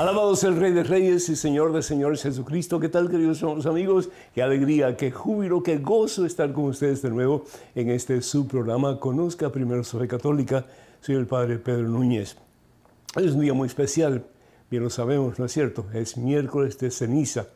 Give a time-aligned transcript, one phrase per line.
[0.00, 2.80] Alabados el Rey de Reyes y Señor de Señores Jesucristo.
[2.80, 4.08] ¿Qué tal, queridos amigos?
[4.34, 9.52] Qué alegría, qué júbilo, qué gozo estar con ustedes de nuevo en este subprograma Conozca
[9.52, 10.64] Primero sobre Católica.
[11.02, 12.38] Soy el Padre Pedro Núñez.
[13.14, 14.24] es un día muy especial,
[14.70, 15.84] bien lo sabemos, ¿no es cierto?
[15.92, 17.48] Es miércoles de ceniza.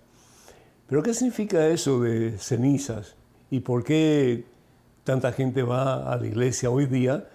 [0.87, 3.15] Pero ¿qué significa eso de cenizas?
[3.51, 4.45] ¿Y por qué
[5.03, 7.27] tanta gente va a la iglesia hoy día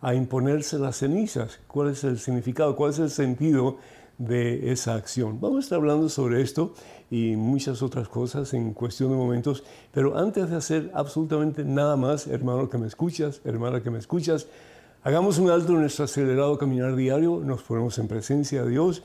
[0.00, 1.60] a imponerse las cenizas?
[1.66, 2.74] ¿Cuál es el significado?
[2.76, 3.76] ¿Cuál es el sentido?
[4.18, 5.40] De esa acción.
[5.40, 6.74] Vamos a estar hablando sobre esto
[7.10, 12.26] y muchas otras cosas en cuestión de momentos, pero antes de hacer absolutamente nada más,
[12.26, 14.46] hermano que me escuchas, hermana que me escuchas,
[15.02, 19.02] hagamos un alto en nuestro acelerado caminar diario, nos ponemos en presencia de Dios.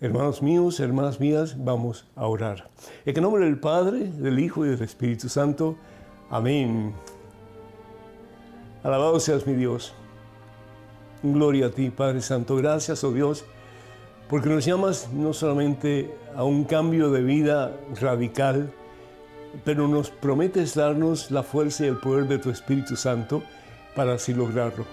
[0.00, 2.68] Hermanos míos, hermanas mías, vamos a orar.
[3.06, 5.76] En el nombre del Padre, del Hijo y del Espíritu Santo.
[6.28, 6.92] Amén.
[8.82, 9.94] Alabado seas mi Dios.
[11.22, 12.56] Gloria a ti, Padre Santo.
[12.56, 13.44] Gracias, oh Dios
[14.28, 18.72] porque nos llamas no solamente a un cambio de vida radical,
[19.64, 23.42] pero nos prometes darnos la fuerza y el poder de tu Espíritu Santo
[23.94, 24.84] para así lograrlo.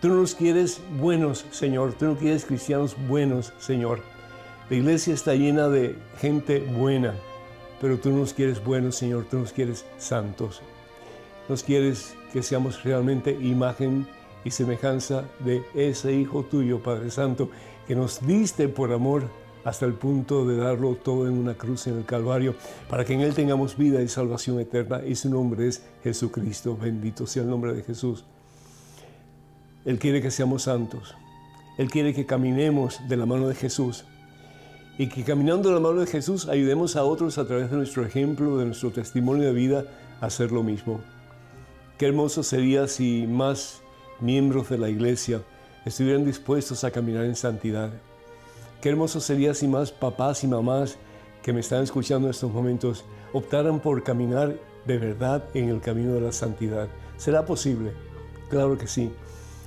[0.00, 4.02] Tú nos quieres buenos, Señor, tú no quieres cristianos buenos, Señor.
[4.68, 7.14] La iglesia está llena de gente buena,
[7.80, 10.60] pero tú nos quieres buenos, Señor, tú nos quieres santos.
[11.48, 14.06] Nos quieres que seamos realmente imagen
[14.44, 17.48] y semejanza de ese Hijo tuyo, Padre Santo,
[17.86, 19.30] que nos diste por amor
[19.64, 22.54] hasta el punto de darlo todo en una cruz en el Calvario,
[22.88, 25.04] para que en Él tengamos vida y salvación eterna.
[25.04, 26.76] Y su nombre es Jesucristo.
[26.80, 28.24] Bendito sea el nombre de Jesús.
[29.84, 31.16] Él quiere que seamos santos.
[31.78, 34.04] Él quiere que caminemos de la mano de Jesús.
[34.98, 38.06] Y que caminando de la mano de Jesús ayudemos a otros a través de nuestro
[38.06, 39.84] ejemplo, de nuestro testimonio de vida,
[40.20, 41.00] a hacer lo mismo.
[41.98, 43.82] Qué hermoso sería si más
[44.20, 45.42] miembros de la iglesia
[45.86, 47.90] estuvieran dispuestos a caminar en santidad.
[48.82, 50.98] Qué hermoso sería si más papás y mamás
[51.42, 56.12] que me están escuchando en estos momentos optaran por caminar de verdad en el camino
[56.14, 56.88] de la santidad.
[57.16, 57.92] ¿Será posible?
[58.50, 59.12] Claro que sí.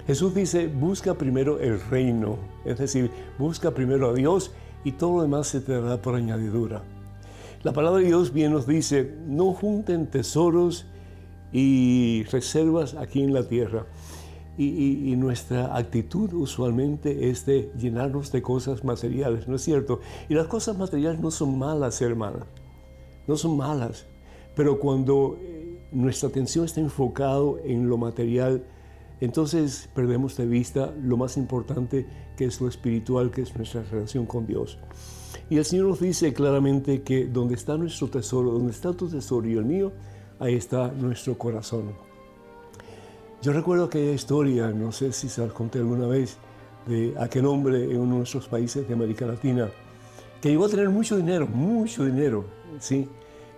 [0.07, 4.51] Jesús dice, busca primero el reino, es decir, busca primero a Dios
[4.83, 6.83] y todo lo demás se te dará por añadidura.
[7.63, 10.85] La palabra de Dios bien nos dice, no junten tesoros
[11.53, 13.85] y reservas aquí en la tierra,
[14.61, 20.01] y, nuestra actitud usualmente es de llenarnos de cosas materiales, ¿no es cierto?
[20.27, 22.45] Y las cosas materiales no son malas, hermana,
[23.25, 24.05] no son malas,
[24.55, 28.65] pero cuando eh, nuestra atención está enfocada en lo material,
[29.21, 32.05] entonces perdemos de vista lo más importante
[32.35, 34.77] que es lo espiritual, que es nuestra relación con Dios.
[35.49, 39.47] Y el Señor nos dice claramente que donde está nuestro tesoro, donde está tu tesoro
[39.47, 39.93] y el mío,
[40.37, 42.08] ahí está nuestro corazón.
[43.41, 46.37] Yo recuerdo aquella historia, no sé si se la conté alguna vez,
[46.85, 49.69] de aquel hombre en uno de nuestros países de América Latina
[50.41, 52.45] que llegó a tener mucho dinero, mucho dinero,
[52.79, 53.07] ¿sí?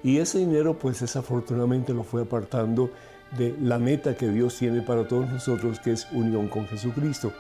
[0.04, 2.92] Y ese dinero, pues desafortunadamente lo fue apartando
[3.38, 7.32] de la meta que Dios tiene para todos nosotros, que es unión con Jesucristo.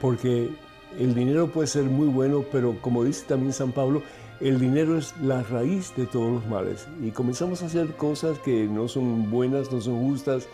[0.00, 0.50] Porque
[0.98, 4.02] el dinero puede ser muy bueno, pero como dice también San Pablo,
[4.40, 6.86] el dinero es la raíz de todos los males.
[7.02, 10.48] Y comenzamos a hacer cosas que no son buenas, no son justas,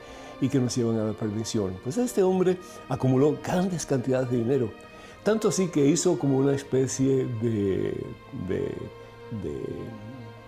[0.44, 1.72] y que nos llevan a la perdición.
[1.82, 2.58] Pues este hombre
[2.90, 4.70] acumuló grandes cantidades de dinero,
[5.22, 7.94] tanto así que hizo como una especie de,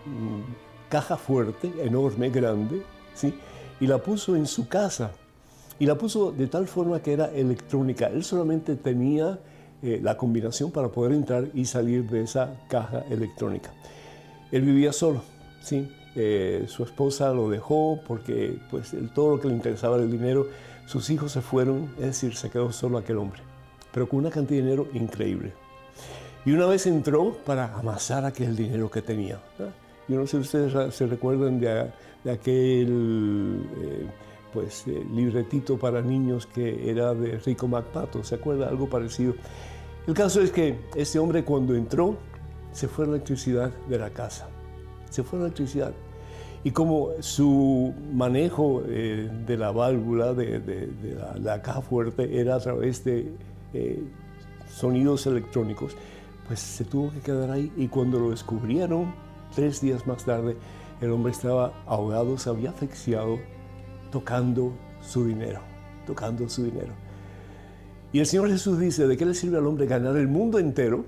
[0.05, 2.83] mm, caja fuerte, enorme, grande,
[3.15, 3.33] ¿sí?
[3.81, 5.13] y la puso en su casa.
[5.79, 8.09] Y la puso de tal forma que era electrónica.
[8.09, 9.39] Él solamente tenía
[9.83, 13.73] eh, la combinación para poder entrar y salir de esa caja electrónica.
[14.53, 15.23] Él vivía solo,
[15.63, 15.89] ¿sí?
[16.19, 20.47] Eh, su esposa lo dejó porque pues, todo lo que le interesaba era el dinero.
[20.87, 23.43] Sus hijos se fueron, es decir, se quedó solo aquel hombre,
[23.93, 25.53] pero con una cantidad de dinero increíble.
[26.47, 29.41] Y una vez entró para amasar aquel dinero que tenía.
[30.09, 31.91] Yo no sé si ustedes se recuerdan de,
[32.31, 34.07] aquel eh,
[34.55, 38.69] pues, eh, libretito para niños que era de Rico MacPato, ¿se acuerda?
[38.69, 39.35] Algo parecido.
[40.07, 42.17] El caso es que este hombre cuando entró
[42.71, 44.49] se fue la electricidad de la casa.
[45.11, 45.93] Se fue la electricidad
[46.67, 50.91] y como su manejo eh, de la válvula, de,
[51.41, 53.31] la, caja fuerte, era a través de
[53.73, 54.03] eh,
[54.69, 55.93] sonidos electrónicos,
[56.49, 59.15] pues se tuvo que quedar ahí y cuando lo descubrieron,
[59.55, 60.57] tres días más tarde,
[61.01, 63.39] el hombre estaba ahogado, se había asfixiado
[64.11, 64.73] tocando
[65.03, 65.61] su dinero,
[66.05, 66.95] tocando su dinero.
[68.13, 71.05] Y el Señor Jesús dice, ¿de qué le sirve al hombre ganar el mundo entero?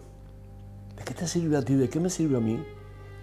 [0.97, 1.75] ¿De qué te sirve a ti?
[1.75, 2.61] ¿De qué me sirve a mí?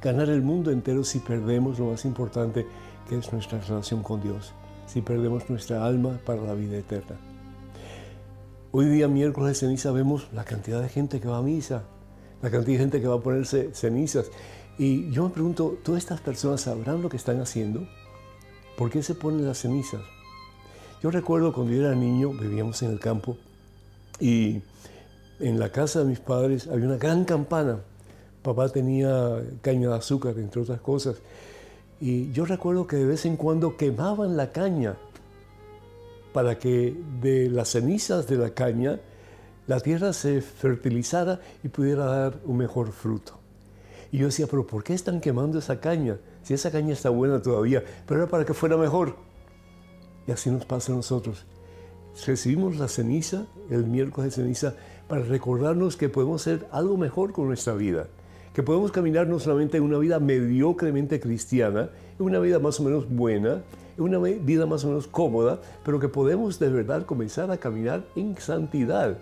[0.01, 2.65] Ganar el mundo entero si perdemos lo más importante
[3.09, 4.53] que es nuestra relación con Dios,
[4.85, 7.17] si perdemos nuestra alma para la vida eterna.
[8.71, 11.83] Hoy día, miércoles de ceniza, vemos la cantidad de gente que va a misa,
[12.41, 14.29] la cantidad de gente que va a ponerse cenizas.
[14.77, 17.87] Y yo me pregunto, ¿todas estas personas sabrán lo que están haciendo?
[18.77, 20.01] ¿Por qué se ponen las cenizas?
[21.01, 23.37] Yo recuerdo cuando yo era niño, vivíamos en el campo
[24.19, 24.61] y
[25.39, 27.79] en la casa de mis padres había una gran campana.
[28.45, 31.17] Papá tenía caña de azúcar, entre otras cosas.
[31.99, 34.97] Y yo recuerdo que de vez en cuando quemaban la caña
[36.31, 38.99] para que de las cenizas de la caña
[39.65, 43.33] la tierra se fertilizara y pudiera dar un mejor fruto.
[44.11, 46.19] Y yo decía, pero ¿por qué están quemando esa caña?
[46.43, 49.15] Si esa caña está buena todavía, pero era para que fuera mejor.
[50.27, 51.45] Y así nos pasa a nosotros.
[52.27, 54.75] Recibimos la ceniza, el miércoles de ceniza,
[55.07, 58.07] para recordarnos que podemos hacer algo mejor con nuestra vida,
[58.55, 62.83] que podemos caminar no solamente en una vida mediocremente cristiana, en una vida más o
[62.83, 63.61] menos buena,
[63.97, 68.05] en una vida más o menos cómoda, pero que podemos de verdad comenzar a caminar
[68.15, 69.17] en santidad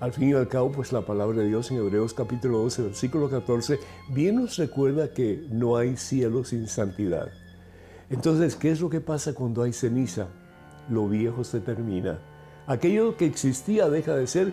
[0.00, 3.30] al fin y al cabo, pues la palabra de Dios en Hebreos capítulo 12, versículo
[3.30, 3.78] 14,
[4.10, 7.28] bien nos recuerda que no hay cielo sin santidad.
[8.10, 10.26] Entonces, ¿qué es lo que pasa cuando hay ceniza?
[10.90, 12.18] Lo viejo se termina.
[12.66, 14.52] Aquello que existía deja de ser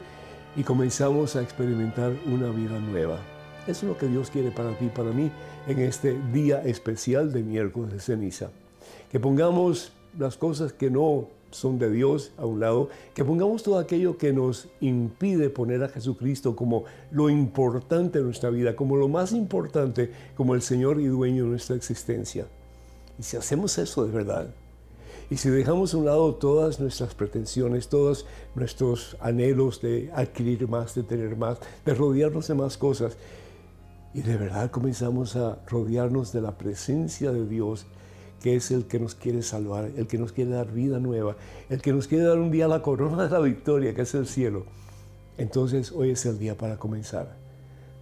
[0.56, 3.20] y comenzamos a experimentar una vida nueva.
[3.68, 5.32] Eso es lo que Dios quiere para ti y para mí
[5.68, 8.50] en este día especial de miércoles de ceniza.
[9.12, 13.78] Que pongamos las cosas que no son de Dios a un lado, que pongamos todo
[13.78, 19.08] aquello que nos impide poner a Jesucristo como lo importante de nuestra vida, como lo
[19.08, 22.48] más importante, como el Señor y dueño de nuestra existencia.
[23.20, 24.48] Y si hacemos eso de verdad,
[25.30, 28.26] y si dejamos a un lado todas nuestras pretensiones, todos
[28.56, 33.16] nuestros anhelos de adquirir más, de tener más, de rodearnos de más cosas,
[34.14, 37.86] y de verdad comenzamos a rodearnos de la presencia de Dios,
[38.42, 41.38] que es el que nos quiere salvar, el que nos quiere dar vida nueva,
[41.70, 44.28] el que nos quiere dar un día la corona de la victoria, que es el
[44.28, 44.66] cielo.
[45.38, 47.38] Entonces hoy es el día para comenzar.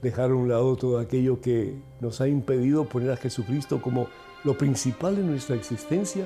[0.02, 4.08] Dejar a un lado todo aquello que nos ha impedido poner a Jesucristo como
[4.44, 6.26] lo principal de nuestra existencia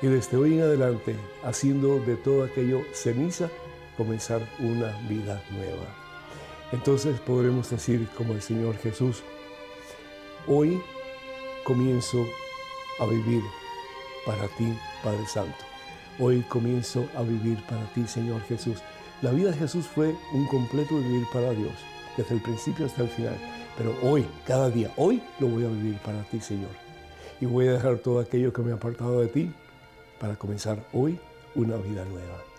[0.00, 1.14] y desde hoy en adelante,
[1.44, 3.48] haciendo de todo aquello ceniza,
[3.96, 6.03] comenzar una vida nueva.
[6.74, 9.22] Entonces podremos decir como el Señor Jesús,
[10.48, 10.82] hoy
[11.62, 12.26] comienzo
[12.98, 13.44] a vivir
[14.26, 15.64] para ti, Padre Santo.
[16.18, 18.78] Hoy comienzo a vivir para ti, Señor Jesús.
[19.22, 21.74] La vida de Jesús fue un completo vivir para Dios,
[22.16, 23.38] desde el principio hasta el final.
[23.78, 26.72] Pero hoy, cada día, hoy lo voy a vivir para ti, Señor.
[27.40, 29.54] Y voy a dejar todo aquello que me ha apartado de ti
[30.18, 31.20] para comenzar hoy
[31.54, 32.53] una vida nueva.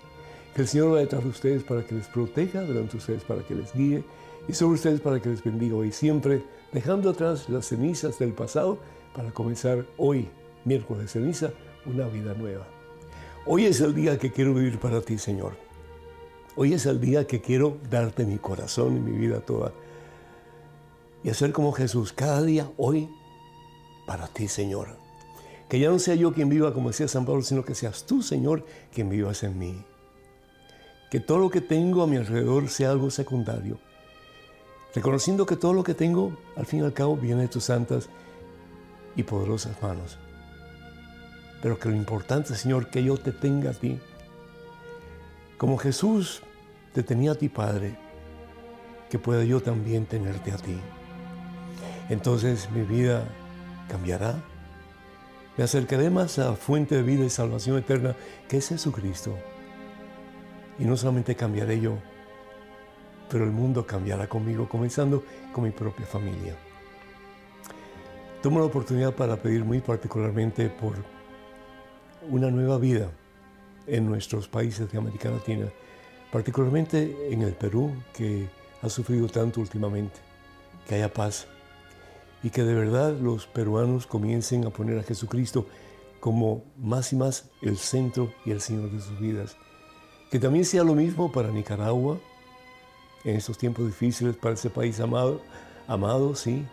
[0.56, 3.44] Que el Señor va detrás de ustedes para que les proteja, delante de ustedes para
[3.44, 4.06] que les guíe
[4.48, 8.78] y sobre ustedes para que les bendiga hoy siempre, dejando atrás las cenizas del pasado
[9.14, 10.30] para comenzar hoy,
[10.64, 11.52] miércoles de ceniza,
[11.86, 12.66] una vida nueva.
[13.46, 15.58] Hoy es el día que quiero vivir para ti, Señor.
[16.56, 19.74] Hoy es el día que quiero darte mi corazón y mi vida toda.
[21.22, 23.10] Y hacer como Jesús cada día, hoy,
[24.08, 24.88] para ti, Señor.
[25.68, 28.22] Que ya no sea yo quien viva, como decía San Pablo, sino que seas tú,
[28.22, 29.86] Señor, quien vivas en mí.
[31.16, 33.80] Que todo lo que tengo a mi alrededor sea algo secundario.
[34.94, 38.10] Reconociendo que todo lo que tengo, al fin y al cabo, viene de tus santas
[39.16, 40.18] y poderosas manos.
[41.62, 43.98] Pero que lo importante, Señor, que yo te tenga a ti.
[45.58, 46.42] Como Jesús
[46.92, 47.98] te tenía a ti, Padre,
[49.10, 50.78] que pueda yo también tenerte a ti.
[52.10, 53.24] Entonces mi vida
[53.88, 54.36] cambiará.
[55.56, 58.18] Me acercaré más a la fuente de vida y salvación eterna,
[58.50, 59.38] que es Jesucristo.
[60.80, 61.98] Y no solamente cambiaré yo,
[63.30, 66.56] pero el mundo cambiará conmigo, comenzando con mi propia familia.
[68.42, 70.96] Tomo la oportunidad para pedir muy particularmente por
[72.30, 73.10] una nueva vida
[73.88, 75.68] en nuestros países de América Latina,
[76.32, 78.48] particularmente en el Perú, que
[78.82, 80.20] ha sufrido tanto últimamente,
[80.88, 81.48] que haya paz
[82.44, 85.68] y que de verdad los peruanos comiencen a poner a Jesucristo
[86.20, 89.58] como más y más el centro y el Señor de sus vidas.
[90.36, 92.20] Que también sea lo mismo para Nicaragua,
[93.24, 95.40] en estos tiempos difíciles, para ese país amado,
[95.88, 96.66] amado, sí,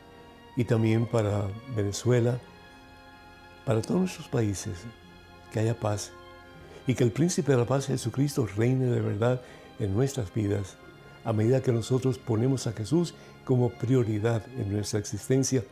[0.57, 2.41] y también para Venezuela,
[3.65, 4.79] para todos nuestros países,
[5.53, 6.11] que haya paz
[6.89, 9.41] y que el príncipe de la paz Jesucristo reine de verdad
[9.79, 10.77] en nuestras vidas,
[11.25, 13.15] a medida que nosotros ponemos a Jesús
[13.45, 15.63] como prioridad en nuestra existencia,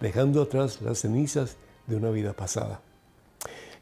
[0.00, 1.56] dejando atrás las cenizas
[1.88, 2.82] de una vida pasada.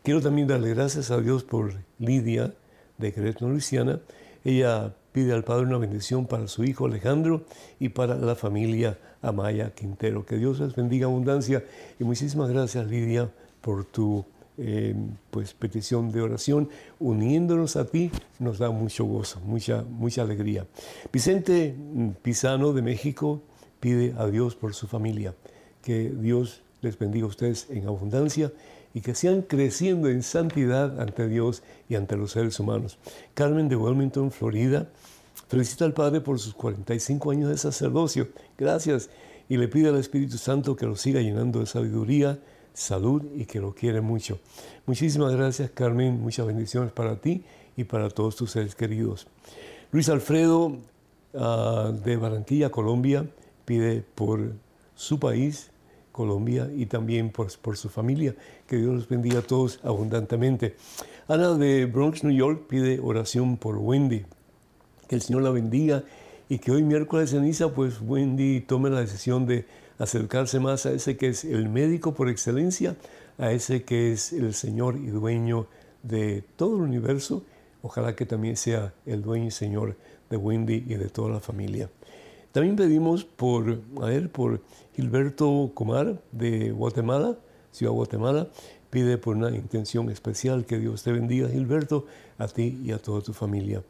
[0.02, 2.54] Quiero también darle gracias a Dios por Lidia
[3.00, 4.00] de Querétaro, Luisiana.
[4.44, 7.44] Ella pide al Padre una bendición para su hijo Alejandro
[7.78, 10.24] y para la familia Amaya Quintero.
[10.24, 11.64] Que Dios les bendiga abundancia
[11.98, 13.30] y muchísimas gracias Lidia
[13.60, 14.24] por tu
[14.56, 14.94] eh,
[15.30, 16.68] pues, petición de oración.
[16.98, 20.66] Uniéndonos a ti nos da mucho gozo, mucha, mucha alegría.
[21.12, 21.74] Vicente
[22.22, 23.42] Pisano de México
[23.80, 25.34] pide a Dios por su familia.
[25.82, 28.52] Que Dios les bendiga a ustedes en abundancia
[28.94, 32.98] y que sigan creciendo en santidad ante Dios y ante los seres humanos.
[33.34, 34.88] Carmen de Wilmington, Florida,
[35.48, 38.28] felicita al Padre por sus 45 años de sacerdocio.
[38.58, 39.10] Gracias.
[39.48, 42.38] Y le pide al Espíritu Santo que lo siga llenando de sabiduría,
[42.72, 44.38] salud y que lo quiere mucho.
[44.86, 46.20] Muchísimas gracias, Carmen.
[46.20, 47.44] Muchas bendiciones para ti
[47.76, 49.26] y para todos tus seres queridos.
[49.90, 50.78] Luis Alfredo
[51.34, 53.28] ah, de Barranquilla, Colombia,
[53.64, 54.52] pide por
[54.94, 55.70] su país,
[56.12, 58.34] Colombia, y también por, por su familia.
[58.66, 60.76] Que Dios los bendiga a todos abundantemente.
[61.28, 64.24] Ana de Bronx, New York, pide oración por Wendy.
[65.08, 66.04] Que el Señor la bendiga
[66.48, 69.66] y que hoy miércoles de ceniza, pues Wendy tome la decisión de
[69.98, 72.96] acercarse más a ese que es el médico por excelencia,
[73.38, 75.68] a ese que es el Señor y dueño
[76.02, 77.44] de todo el universo.
[77.82, 79.96] Ojalá que también sea el dueño y Señor
[80.28, 81.88] de Wendy y de toda la familia.
[82.52, 84.60] También pedimos por, a por
[84.96, 87.36] Gilberto Comar de Guatemala,
[87.70, 88.48] Ciudad Guatemala,
[88.90, 90.66] pide por una intención especial.
[90.66, 92.06] Que Dios te bendiga, Gilberto,
[92.38, 93.82] a ti y a toda tu familia.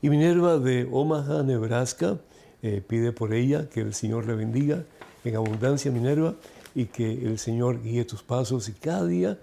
[0.00, 2.18] Y Minerva de Omaha, Nebraska,
[2.62, 3.68] eh, pide por ella.
[3.68, 4.84] Que el Señor le bendiga
[5.24, 6.34] en abundancia, Minerva,
[6.74, 9.38] y que el Señor guíe tus pasos y cada día,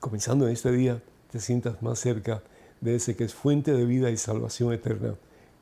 [0.00, 1.00] comenzando en este día,
[1.30, 2.42] te sientas más cerca
[2.80, 5.14] de ese que es fuente de vida y salvación eterna,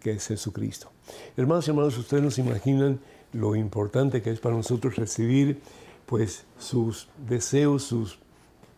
[0.05, 0.93] que es Jesucristo.
[1.35, 3.01] Hermanos y hermanos, ustedes nos imaginan
[3.33, 5.63] lo importante que es para nosotros recibir
[6.05, 8.19] pues sus deseos, sus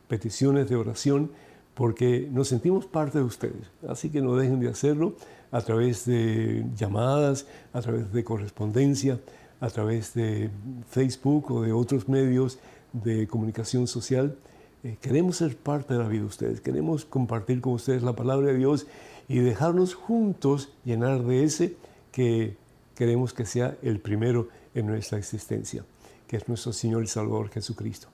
[0.06, 1.32] peticiones de oración,
[1.74, 3.66] porque nos sentimos parte de ustedes.
[3.88, 5.16] Así que no dejen de hacerlo
[5.50, 9.18] a través de llamadas, a través de correspondencia,
[9.58, 10.48] a través de
[10.88, 12.60] Facebook o de otros medios
[12.92, 14.36] de comunicación social.
[14.84, 18.46] Eh, queremos ser parte de la vida de ustedes, queremos compartir con ustedes la palabra
[18.52, 18.86] de Dios
[19.28, 21.76] y dejarnos juntos llenar de ese
[22.12, 22.56] que
[22.94, 25.84] queremos que sea el primero en nuestra existencia,
[26.26, 28.08] que es nuestro Señor y Salvador Jesucristo.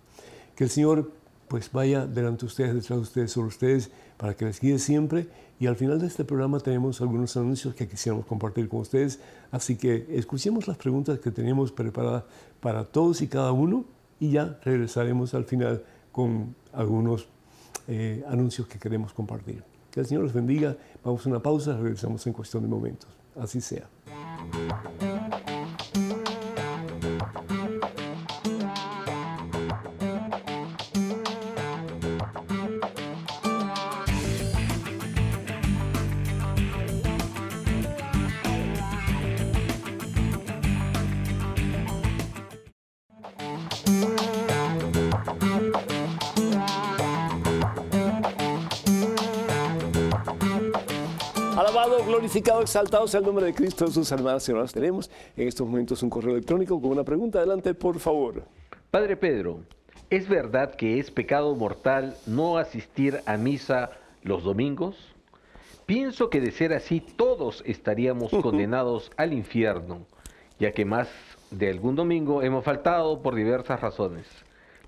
[0.55, 1.13] Que el Señor
[1.49, 5.29] pues vaya delante de ustedes, detrás de ustedes, sobre ustedes, para que les guíe siempre.
[5.61, 9.21] Y al final de este programa tenemos algunos anuncios que quisiéramos compartir con ustedes.
[9.51, 12.25] Así que escuchemos las preguntas que tenemos preparadas
[12.61, 13.85] para todos y cada uno
[14.19, 17.29] y ya regresaremos al final con algunos
[17.87, 19.72] eh, anuncios que queremos compartir.
[19.93, 20.77] Que el Señor los bendiga.
[21.05, 23.11] Vamos a una pausa, regresamos en cuestión de momentos.
[23.39, 23.87] Así sea.
[52.33, 54.73] Glorificado, exaltado sea el nombre de Cristo sus hermanas y hermanos.
[54.73, 57.39] Tenemos en estos momentos un correo electrónico con una pregunta.
[57.39, 58.45] Adelante, por favor.
[58.91, 59.61] Padre Pedro,
[60.09, 63.91] ¿es verdad que es pecado mortal no asistir a misa
[64.23, 64.97] los domingos?
[65.85, 70.07] Pienso que de ser así todos estaríamos condenados al infierno,
[70.59, 71.09] ya que más
[71.51, 74.27] de algún domingo hemos faltado por diversas razones.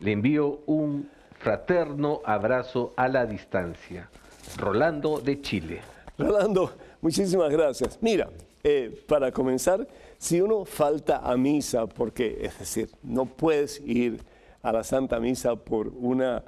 [0.01, 1.11] Le envío un
[1.41, 4.09] fraterno abrazo a la distancia.
[4.57, 5.83] Rolando de Chile.
[6.17, 6.73] Rolando,
[7.05, 7.99] muchísimas gracias.
[8.01, 8.31] Mira,
[8.63, 14.23] eh, para comenzar, si uno falta a misa, porque es decir, no puedes ir
[14.63, 16.43] a la Santa Misa por una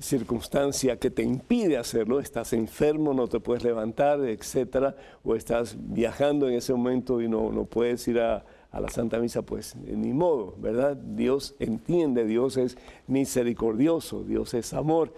[0.00, 6.48] circunstancia que te impide hacerlo, estás enfermo, no te puedes levantar, etcétera, o estás viajando
[6.48, 10.14] en ese momento y no, no puedes ir a, a la Santa Misa, pues ni
[10.14, 10.96] modo, ¿verdad?
[10.96, 15.12] Dios entiende, Dios es misericordioso, Dios es amor.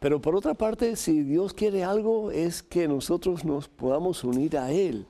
[0.00, 4.70] Pero por otra parte, si Dios quiere algo, es que nosotros nos podamos unir a
[4.70, 5.06] Él.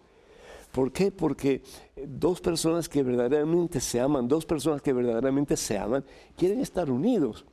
[0.73, 1.11] ¿Por qué?
[1.11, 1.63] Porque
[2.07, 6.05] dos personas que verdaderamente se aman, dos personas que verdaderamente se aman,
[6.37, 7.45] quieren estar unidos.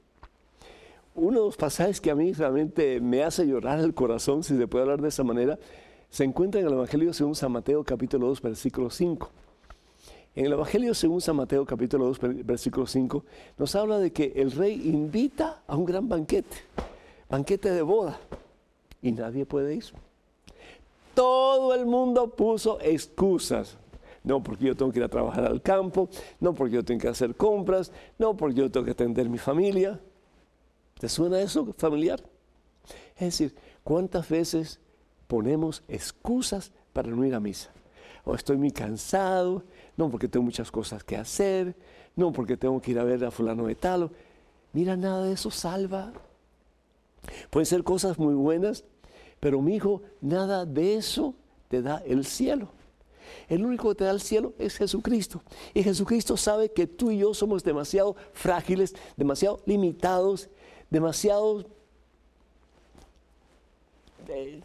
[1.14, 4.68] Uno de los pasajes que a mí realmente me hace llorar el corazón, si se
[4.68, 5.58] puede hablar de esa manera,
[6.10, 9.30] se encuentra en el Evangelio según San Mateo capítulo 2, versículo 5.
[10.36, 13.24] En el Evangelio según San Mateo capítulo 2, versículo 5,
[13.58, 16.58] nos habla de que el rey invita a un gran banquete
[17.30, 18.20] banquete de boda
[19.02, 19.86] y nadie puede ir.
[21.14, 23.78] todo el mundo puso excusas.
[24.24, 27.08] No porque yo tengo que ir a trabajar al campo, no porque yo tengo que
[27.08, 30.00] hacer compras, no porque yo tengo que atender mi familia.
[31.00, 32.24] ¿Te suena eso familiar?
[33.16, 34.80] Es decir, ¿cuántas veces
[35.28, 37.72] ponemos excusas para no ir a misa?
[38.24, 39.64] O estoy muy cansado,
[39.96, 41.76] no porque tengo muchas cosas que hacer,
[42.16, 44.10] no porque tengo que ir a ver a fulano de tal.
[44.74, 46.12] Mira, nada de eso salva.
[47.50, 48.84] Pueden ser cosas muy buenas,
[49.40, 51.36] pero mi hijo, nada de eso
[51.68, 52.70] te da el cielo.
[53.48, 55.42] El único que te da el cielo es Jesucristo.
[55.74, 60.50] Y Jesucristo sabe que tú y yo somos demasiado frágiles, demasiado limitados,
[60.90, 61.66] demasiado
[64.28, 64.62] eh,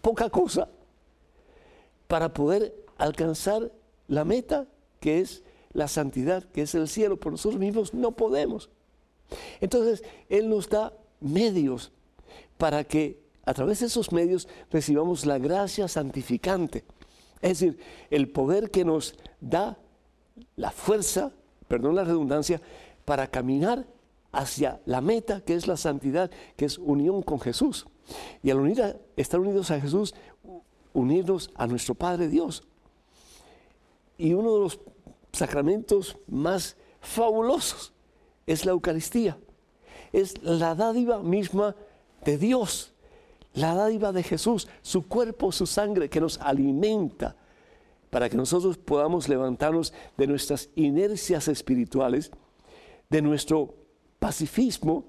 [0.00, 0.68] poca cosa
[2.06, 3.70] para poder alcanzar
[4.06, 4.66] la meta
[5.00, 5.42] que es
[5.72, 7.18] la santidad, que es el cielo.
[7.18, 8.70] Por nosotros mismos no podemos.
[9.60, 11.92] Entonces, Él nos da medios
[12.56, 16.84] para que a través de esos medios recibamos la gracia santificante.
[17.40, 17.78] Es decir,
[18.10, 19.78] el poder que nos da
[20.56, 21.32] la fuerza,
[21.66, 22.60] perdón la redundancia,
[23.04, 23.86] para caminar
[24.32, 27.86] hacia la meta que es la santidad, que es unión con Jesús.
[28.42, 30.14] Y al unir estar unidos a Jesús,
[30.92, 32.64] unirnos a nuestro Padre Dios.
[34.16, 34.80] Y uno de los
[35.32, 37.92] sacramentos más fabulosos
[38.46, 39.38] es la Eucaristía.
[40.12, 41.74] Es la dádiva misma
[42.24, 42.92] de Dios
[43.54, 47.36] la dádiva de Jesús, su cuerpo, su sangre que nos alimenta
[48.10, 52.30] para que nosotros podamos levantarnos de nuestras inercias espirituales,
[53.10, 53.74] de nuestro
[54.18, 55.04] pacifismo,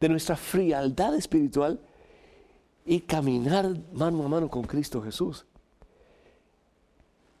[0.00, 1.80] de nuestra frialdad espiritual
[2.84, 5.46] y caminar mano a mano con Cristo Jesús.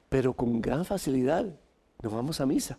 [0.08, 1.46] Pero con gran facilidad
[2.02, 2.78] nos vamos a misa.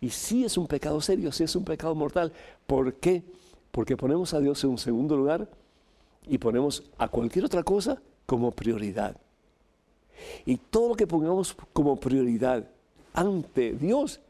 [0.00, 2.32] Y sí es un pecado serio, sí es un pecado mortal.
[2.66, 3.22] ¿Por qué?
[3.70, 5.48] Porque ponemos a Dios en un segundo lugar
[6.26, 9.16] y ponemos a cualquier otra cosa como prioridad.
[10.44, 12.68] Y todo lo que pongamos como prioridad
[13.12, 14.20] ante Dios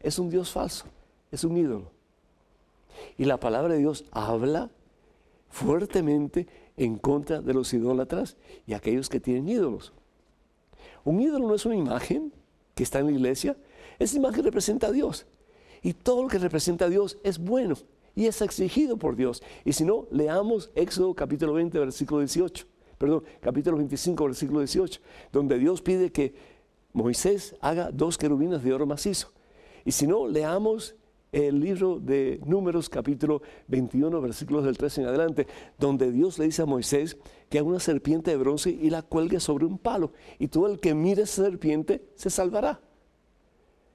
[0.00, 0.86] es un Dios falso,
[1.30, 1.90] es un ídolo.
[3.18, 4.70] Y la palabra de Dios habla
[5.50, 9.92] fuertemente en contra de los idólatras y aquellos que tienen ídolos.
[11.04, 12.32] Un ídolo no es una imagen
[12.74, 13.56] que está en la iglesia,
[14.00, 15.26] esa imagen representa a Dios.
[15.82, 17.76] Y todo lo que representa a Dios es bueno
[18.16, 19.42] y es exigido por Dios.
[19.64, 22.66] Y si no, leamos Éxodo capítulo 20, versículo 18,
[22.98, 25.00] perdón, capítulo 25, versículo 18,
[25.32, 26.34] donde Dios pide que
[26.92, 29.32] Moisés haga dos querubines de oro macizo.
[29.84, 30.96] Y si no, leamos
[31.32, 35.46] el libro de Números capítulo 21, versículos del 13 en adelante,
[35.78, 37.16] donde Dios le dice a Moisés
[37.48, 40.12] que haga una serpiente de bronce y la cuelgue sobre un palo.
[40.38, 42.80] Y todo el que mire esa serpiente se salvará.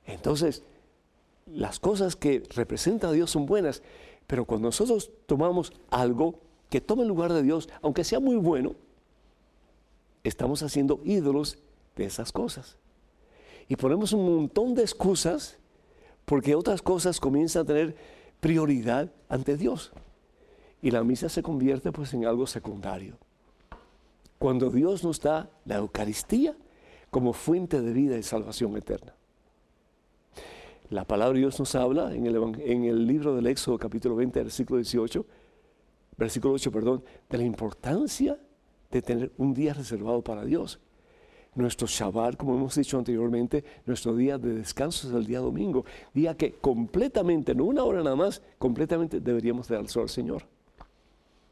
[0.05, 0.63] Entonces,
[1.45, 3.81] las cosas que representa a Dios son buenas,
[4.27, 6.39] pero cuando nosotros tomamos algo
[6.69, 8.75] que toma el lugar de Dios, aunque sea muy bueno,
[10.23, 11.57] estamos haciendo ídolos
[11.95, 12.77] de esas cosas.
[13.67, 15.57] Y ponemos un montón de excusas
[16.25, 17.95] porque otras cosas comienzan a tener
[18.39, 19.91] prioridad ante Dios.
[20.81, 23.17] Y la misa se convierte pues en algo secundario.
[24.37, 26.55] Cuando Dios nos da la Eucaristía
[27.09, 29.15] como fuente de vida y salvación eterna.
[30.95, 35.25] La palabra de Dios nos habla en el, libro del Éxodo capítulo 20, versículo 18,
[36.15, 38.39] versículo 8, perdón, de la importancia
[38.89, 40.79] de tener un día reservado para Dios.
[41.53, 46.37] Nuestro Shabbat, como hemos dicho anteriormente, nuestro día de descanso es el día domingo, día
[46.37, 50.43] que completamente, no una hora nada más, completamente deberíamos dar sol al Señor.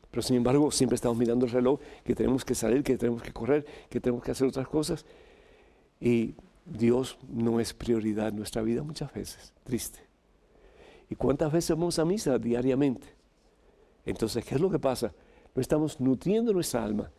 [0.09, 3.33] Pero sin embargo, siempre estamos mirando el reloj, que tenemos que salir, que tenemos que
[3.33, 5.05] correr, que tenemos que hacer otras cosas.
[5.99, 6.33] Y
[6.65, 9.99] Dios no es prioridad en nuestra vida muchas veces, triste.
[11.09, 13.07] ¿Y cuántas veces vamos a misa diariamente?
[14.05, 15.13] Entonces, ¿qué es lo que pasa?
[15.53, 17.11] No estamos nutriendo nuestra alma.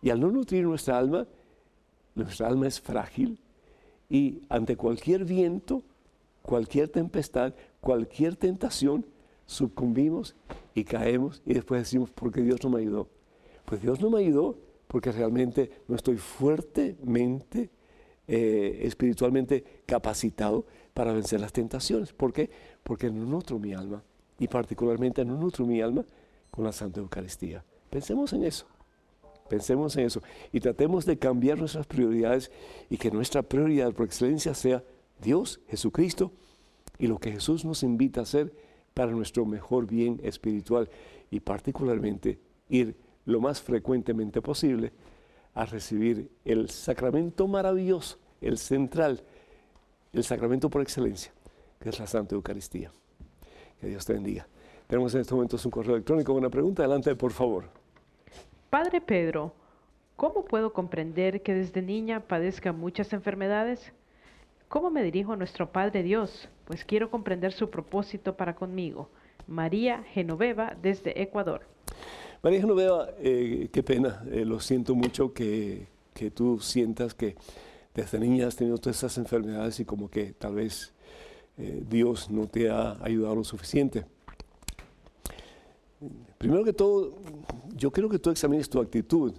[0.00, 1.26] Y al no nutrir nuestra alma,
[2.14, 3.38] nuestra alma es frágil
[4.08, 5.82] y ante cualquier viento,
[6.42, 9.06] cualquier tempestad, cualquier tentación,
[9.46, 10.34] sucumbimos
[10.74, 13.08] y caemos y después decimos, ¿por qué Dios no me ayudó?
[13.64, 17.70] Pues Dios no me ayudó porque realmente no estoy fuertemente
[18.28, 22.12] eh, espiritualmente capacitado para vencer las tentaciones.
[22.12, 22.50] ¿Por qué?
[22.82, 24.02] Porque no nutro mi alma
[24.38, 26.04] y particularmente no nutro mi alma
[26.50, 27.64] con la Santa Eucaristía.
[27.90, 28.66] Pensemos en eso.
[29.48, 32.50] Pensemos en eso y tratemos de cambiar nuestras prioridades
[32.88, 34.82] y que nuestra prioridad por excelencia sea
[35.20, 36.32] Dios, Jesucristo
[36.98, 38.52] y lo que Jesús nos invita a hacer
[38.94, 40.88] para nuestro mejor bien espiritual
[41.30, 44.92] y particularmente ir lo más frecuentemente posible
[45.54, 49.22] a recibir el sacramento maravilloso, el central,
[50.12, 51.32] el sacramento por excelencia,
[51.80, 52.90] que es la Santa Eucaristía.
[53.80, 54.46] Que Dios te bendiga.
[54.86, 56.32] Tenemos en estos momentos un correo electrónico.
[56.32, 57.64] Una pregunta, adelante, por favor.
[58.70, 59.52] Padre Pedro,
[60.22, 63.92] ¿Cómo puedo comprender que desde niña padezca muchas enfermedades?
[64.68, 66.48] ¿Cómo me dirijo a nuestro Padre Dios?
[66.64, 69.08] Pues quiero comprender su propósito para conmigo.
[69.48, 71.62] María Genoveva desde Ecuador.
[72.42, 77.36] María Genoveva, eh, qué pena, eh, lo siento mucho que, que, tú sientas que
[77.94, 80.92] desde niña has tenido todas esas enfermedades y como que tal vez
[81.58, 84.04] eh, Dios no te ha ayudado lo suficiente.
[86.38, 87.12] Primero que todo,
[87.76, 89.34] yo quiero que tú examines tu actitud,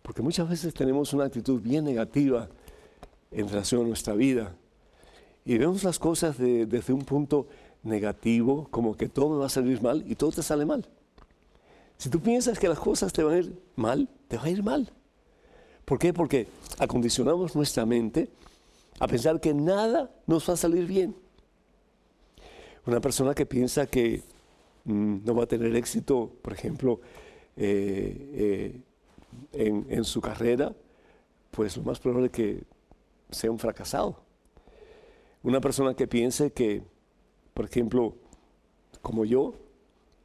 [0.00, 2.48] porque muchas veces tenemos una actitud bien negativa
[3.30, 4.56] en relación a nuestra vida
[5.44, 7.46] y vemos las cosas desde un punto
[7.82, 10.86] negativo, como que todo me va a salir mal y todo te sale mal.
[12.00, 14.62] Si tú piensas que las cosas te van a ir mal, te va a ir
[14.62, 14.90] mal.
[15.84, 16.14] ¿Por qué?
[16.14, 16.46] Porque
[16.78, 18.30] acondicionamos nuestra mente
[18.98, 21.14] a pensar que nada nos va a salir bien.
[22.86, 24.22] Una persona que piensa que
[24.84, 27.02] mm, no va a tener éxito, por ejemplo,
[27.58, 28.80] eh,
[29.52, 30.74] eh, en, su carrera,
[31.50, 32.62] pues lo más probable es que
[33.30, 34.22] sea un fracasado.
[35.42, 36.82] Una persona que piense que,
[37.52, 38.14] por ejemplo,
[39.02, 39.52] como yo,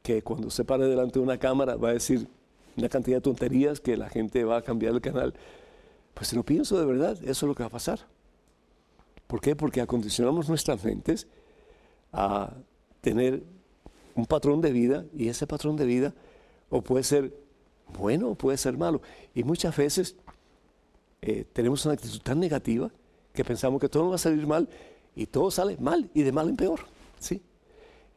[0.06, 2.28] que cuando se pare delante de una cámara va a decir
[2.76, 5.34] una cantidad de tonterías que la gente va a cambiar el canal.
[6.14, 7.98] Pues si lo pienso de verdad, eso es lo que va a pasar.
[9.26, 9.56] ¿Por qué?
[9.56, 11.26] Porque acondicionamos nuestras mentes
[12.12, 12.54] a
[13.00, 13.42] tener
[14.14, 16.14] un patrón de vida y ese patrón de vida
[16.70, 17.34] o puede ser
[17.98, 19.02] bueno o puede ser malo.
[19.34, 20.14] Y muchas veces
[21.20, 22.92] eh, tenemos una actitud tan negativa
[23.32, 24.68] que pensamos que todo va a salir mal
[25.16, 26.78] y todo sale mal y de mal en peor.
[27.18, 27.42] ¿sí?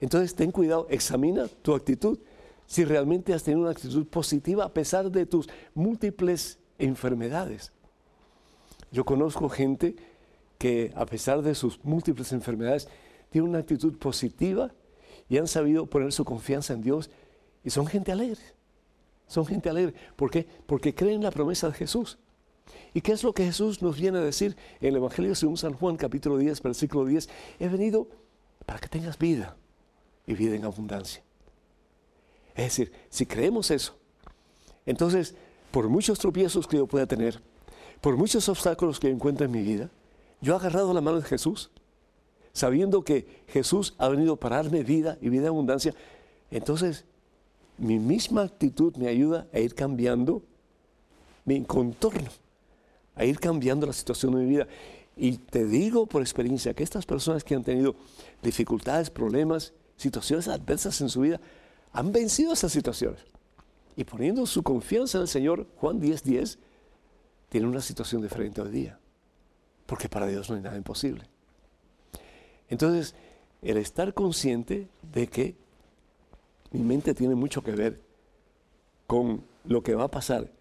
[0.01, 2.19] Entonces ten cuidado, examina tu actitud.
[2.65, 7.71] Si realmente has tenido una actitud positiva a pesar de tus múltiples enfermedades.
[8.91, 9.95] Yo conozco gente
[10.57, 12.87] que a pesar de sus múltiples enfermedades,
[13.29, 14.71] tienen una actitud positiva
[15.27, 17.09] y han sabido poner su confianza en Dios
[17.63, 18.41] y son gente alegre.
[19.27, 19.93] Son gente alegre.
[20.15, 20.47] ¿Por qué?
[20.65, 22.17] Porque creen en la promesa de Jesús.
[22.93, 25.73] ¿Y qué es lo que Jesús nos viene a decir en el Evangelio según San
[25.73, 27.29] Juan, capítulo 10, versículo 10?
[27.59, 28.07] He venido
[28.65, 29.55] para que tengas vida
[30.29, 31.23] y vida en abundancia.
[32.55, 33.97] Es decir, si creemos eso,
[34.85, 35.33] entonces,
[35.71, 37.41] por muchos tropiezos que yo pueda tener,
[37.99, 39.89] por muchos obstáculos que encuentre en mi vida,
[40.39, 41.71] yo he agarrado la mano de Jesús,
[42.53, 45.95] sabiendo que Jesús ha venido para darme vida y vida en abundancia.
[46.51, 47.05] Entonces,
[47.79, 50.43] mi misma actitud me ayuda a ir cambiando
[51.43, 52.29] mi contorno,
[53.15, 54.67] a ir cambiando la situación de mi vida.
[55.17, 57.95] Y te digo por experiencia que estas personas que han tenido
[58.43, 61.39] dificultades, problemas, situaciones adversas en su vida,
[61.91, 63.23] han vencido esas situaciones.
[63.95, 66.59] Y poniendo su confianza en el Señor, Juan 10:10, 10,
[67.49, 68.99] tiene una situación diferente hoy día
[69.89, 71.23] porque para Dios no hay nada imposible.
[72.69, 73.15] Entonces,
[73.63, 75.55] el estar consciente de que
[76.69, 77.99] mi mente tiene mucho que ver
[79.07, 80.51] con lo que va a pasar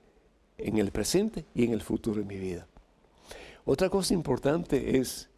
[0.57, 2.66] en el presente y en el futuro de mi vida.
[3.66, 5.29] Otra cosa importante es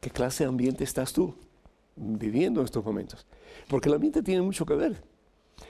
[0.00, 1.36] qué clase de ambiente estás tú
[1.94, 3.24] viviendo en estos momentos.
[3.68, 5.02] Porque el ambiente tiene mucho que ver.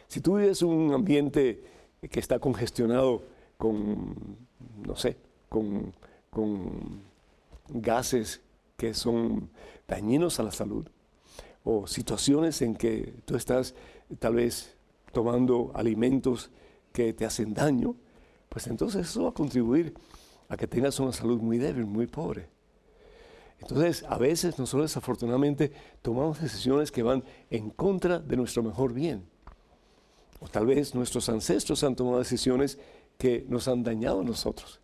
[0.07, 1.63] Si tú vives un ambiente
[2.11, 3.23] que está congestionado
[3.57, 4.15] con,
[4.87, 5.17] no sé,
[5.49, 5.93] con,
[6.31, 7.03] con
[7.69, 8.41] gases
[8.77, 9.51] que son
[9.87, 10.87] dañinos a la salud
[11.65, 13.75] o situaciones en que tú estás
[14.19, 14.77] tal vez
[15.13, 16.51] tomando alimentos
[16.93, 17.97] que te hacen daño,
[18.49, 19.95] pues entonces eso va a contribuir
[20.49, 22.49] a que tengas una salud muy débil, muy pobre.
[23.61, 29.27] Entonces, a veces nosotros desafortunadamente tomamos decisiones que van en contra de nuestro mejor bien.
[30.41, 32.79] O tal vez nuestros ancestros han tomado decisiones
[33.19, 34.81] que nos han dañado a nosotros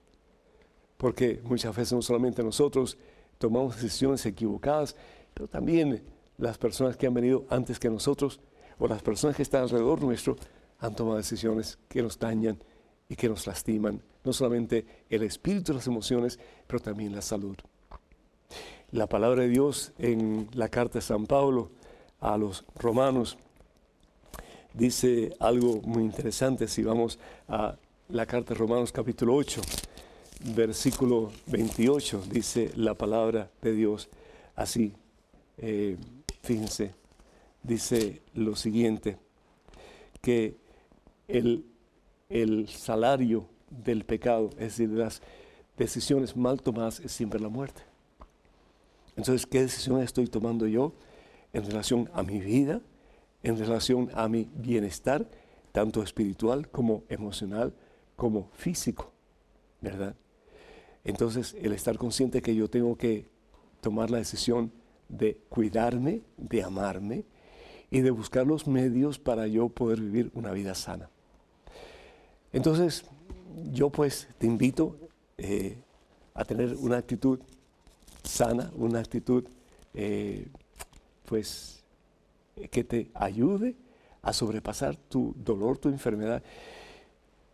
[1.04, 2.96] porque muchas veces no solamente nosotros
[3.38, 4.96] tomamos decisiones equivocadas,
[5.34, 6.02] pero también
[6.38, 8.40] las personas que han venido antes que nosotros
[8.78, 10.36] o las personas que están alrededor nuestro
[10.78, 12.58] han tomado decisiones que nos dañan
[13.06, 17.56] y que nos lastiman, no solamente el espíritu las emociones, pero también la salud.
[18.94, 21.68] La palabra de Dios en la carta de San Pablo
[22.20, 23.36] a los romanos
[24.72, 27.74] dice algo muy interesante si vamos a
[28.08, 29.62] la carta de Romanos capítulo 8
[30.54, 34.08] versículo 28 dice la palabra de Dios
[34.54, 34.92] así.
[35.58, 35.96] Eh,
[36.42, 36.94] fíjense,
[37.64, 39.18] dice lo siguiente,
[40.20, 40.54] que
[41.26, 41.64] el,
[42.28, 45.20] el salario del pecado, es decir, de las
[45.76, 47.93] decisiones mal tomadas, es siempre la muerte.
[49.16, 50.94] Entonces, ¿qué decisión estoy tomando yo
[51.52, 52.80] en relación a mi vida,
[53.42, 55.28] en relación a mi bienestar,
[55.72, 57.74] tanto espiritual como emocional,
[58.16, 59.12] como físico?
[59.80, 60.16] ¿Verdad?
[61.04, 63.28] Entonces, el estar consciente que yo tengo que
[63.80, 64.72] tomar la decisión
[65.08, 67.24] de cuidarme, de amarme
[67.90, 71.10] y de buscar los medios para yo poder vivir una vida sana.
[72.52, 73.04] Entonces,
[73.72, 74.96] yo pues te invito
[75.38, 75.76] eh,
[76.34, 77.40] a tener una actitud
[78.24, 79.44] sana, una actitud
[79.94, 80.48] eh,
[81.26, 81.82] pues
[82.70, 83.76] que te ayude
[84.22, 86.42] a sobrepasar tu dolor, tu enfermedad.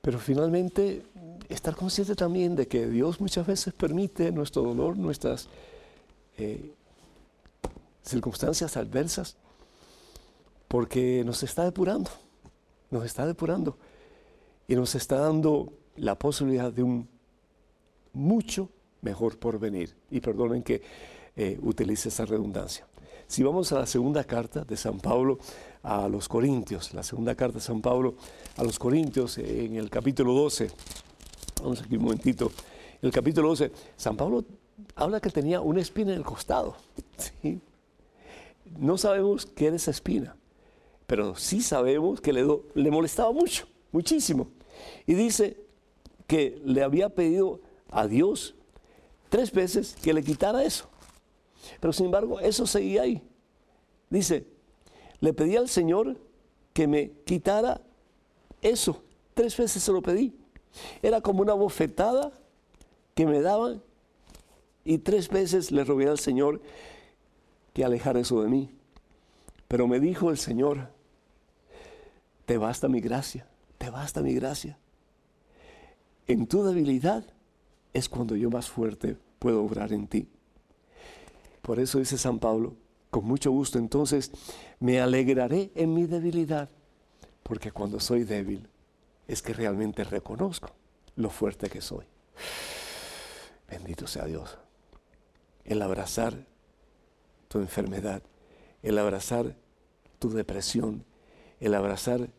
[0.00, 1.02] Pero finalmente
[1.48, 5.48] estar consciente también de que Dios muchas veces permite nuestro dolor, nuestras
[6.38, 6.72] eh,
[8.02, 9.37] circunstancias adversas,
[10.68, 12.11] porque nos está depurando,
[12.90, 13.76] nos está depurando
[14.68, 17.09] y nos está dando la posibilidad de un
[18.12, 18.70] mucho
[19.02, 19.94] mejor porvenir.
[20.10, 20.82] Y perdonen que
[21.36, 22.86] eh, utilice esa redundancia.
[23.26, 25.38] Si vamos a la segunda carta de San Pablo
[25.84, 28.16] a los Corintios, la segunda carta de San Pablo
[28.56, 30.68] a los Corintios en el capítulo 12,
[31.62, 32.50] vamos aquí un momentito,
[33.00, 34.44] en el capítulo 12, San Pablo
[34.96, 36.76] habla que tenía una espina en el costado.
[38.78, 40.36] No sabemos qué era esa espina,
[41.08, 44.46] pero sí sabemos que le molestaba mucho, muchísimo.
[45.06, 45.56] Y dice
[46.28, 47.60] que le había pedido
[47.90, 48.54] a Dios
[49.30, 50.86] tres veces que le quitara eso.
[51.80, 53.22] Pero sin embargo, eso seguía ahí.
[54.10, 54.46] Dice,
[55.20, 56.18] le pedí al Señor
[56.74, 57.80] que me quitara
[58.60, 59.02] eso.
[59.32, 60.34] Tres veces se lo pedí.
[61.02, 62.32] Era como una bofetada
[63.14, 63.82] que me daban
[64.84, 66.60] y tres veces le rogué al Señor
[67.72, 68.70] que alejara eso de mí.
[69.68, 70.88] Pero me dijo el Señor,
[72.46, 73.46] te basta mi gracia,
[73.78, 74.78] te basta mi gracia.
[76.26, 77.24] En tu debilidad
[77.92, 80.29] es cuando yo más fuerte puedo obrar en ti.
[81.62, 82.74] Por eso dice San Pablo,
[83.11, 84.31] con mucho gusto entonces
[84.79, 86.68] me alegraré en mi debilidad,
[87.42, 88.68] porque cuando soy débil
[89.26, 90.70] es que realmente reconozco
[91.16, 92.07] lo fuerte que soy.
[93.68, 94.59] Bendito sea Dios.
[95.64, 96.46] El abrazar
[97.48, 98.22] tu enfermedad,
[98.83, 99.57] el abrazar
[100.18, 101.05] tu depresión,
[101.61, 102.31] el abrazar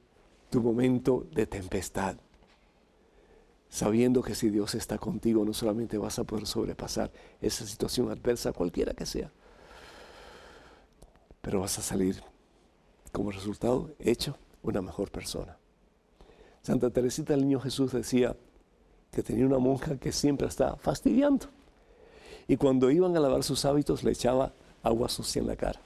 [0.50, 2.18] tu momento de tempestad,
[3.72, 7.10] sabiendo que si Dios está contigo, no solamente vas a poder sobrepasar
[7.42, 9.32] esa situación adversa, cualquiera que sea,
[11.42, 12.22] pero vas a salir
[13.14, 15.58] como resultado hecho una mejor persona.
[16.62, 18.36] Santa Teresita del Niño Jesús decía
[19.10, 21.48] que tenía una monja que siempre estaba fastidiando.
[22.48, 24.54] Y cuando iban a lavar sus hábitos le echaba
[24.84, 25.80] agua sucia en la cara.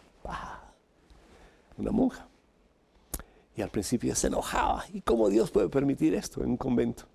[1.77, 2.27] Una monja.
[3.55, 4.85] Y al principio se enojaba.
[4.91, 7.05] ¿Y cómo Dios puede permitir esto en un convento?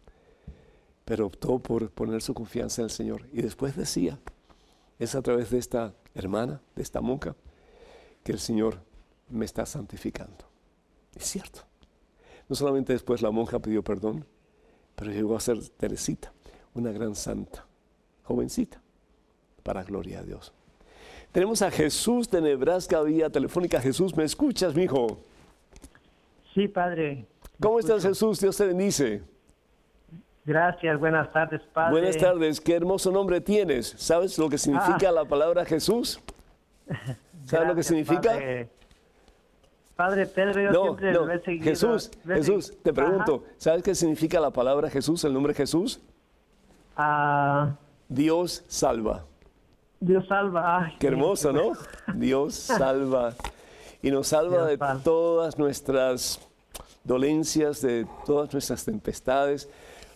[1.05, 3.27] Pero optó por poner su confianza en el Señor.
[3.33, 4.19] Y después decía,
[4.99, 7.35] es a través de esta hermana, de esta monja,
[8.23, 8.81] que el Señor
[9.29, 10.45] me está santificando.
[11.15, 11.61] Es cierto.
[12.49, 14.25] No solamente después la monja pidió perdón,
[14.97, 16.33] pero llegó a ser Teresita,
[16.75, 17.65] una gran santa,
[18.25, 18.81] jovencita,
[19.63, 20.53] para gloria a Dios.
[21.33, 23.81] Tenemos a Jesús de Nebraska vía telefónica.
[23.81, 25.21] Jesús, ¿me escuchas, mi hijo?
[26.55, 27.27] Sí, padre.
[27.61, 28.41] ¿Cómo estás, Jesús?
[28.41, 29.23] Dios te bendice.
[30.51, 31.93] Gracias, buenas tardes, Padre.
[31.93, 33.95] Buenas tardes, qué hermoso nombre tienes.
[33.97, 35.13] ¿Sabes lo que significa ah.
[35.13, 36.21] la palabra Jesús?
[37.45, 38.37] ¿Sabes lo que significa?
[39.95, 41.65] Padre, Pedro, yo siempre lo he seguido.
[41.65, 46.01] Jesús, Jesús, te pregunto, ¿sabes qué significa la palabra Jesús, el nombre Jesús?
[46.97, 47.77] Ah.
[48.09, 49.23] Dios salva.
[50.01, 50.91] Dios salva.
[50.99, 51.75] qué hermoso, ¿no?
[52.17, 53.35] Dios salva.
[54.03, 56.41] Y nos salva de todas nuestras
[57.05, 59.69] dolencias, de todas nuestras tempestades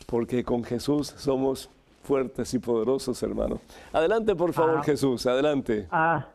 [0.06, 1.70] porque con Jesús somos
[2.02, 3.60] fuertes y poderosos, hermano.
[3.92, 4.84] Adelante, por favor, ah.
[4.84, 5.88] Jesús, adelante.
[5.90, 6.26] Ah,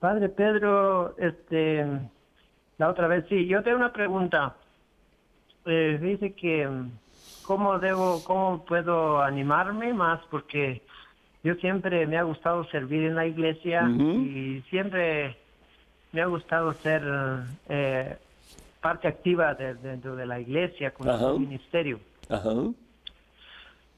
[0.00, 1.86] Padre Pedro, este,
[2.78, 4.56] la otra vez sí, yo tengo una pregunta.
[5.64, 6.68] Eh, dice que
[7.44, 10.82] cómo debo, cómo puedo animarme más, porque
[11.42, 15.36] yo siempre me ha gustado servir en la iglesia y siempre
[16.12, 17.02] me ha gustado ser
[17.68, 18.16] eh,
[18.80, 22.00] parte activa dentro de la iglesia con el ministerio.
[22.28, 22.52] Ajá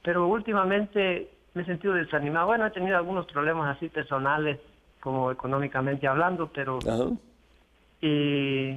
[0.09, 2.47] pero últimamente me he sentido desanimado.
[2.47, 4.59] Bueno, he tenido algunos problemas así personales,
[5.01, 6.79] como económicamente hablando, pero...
[8.01, 8.75] Y,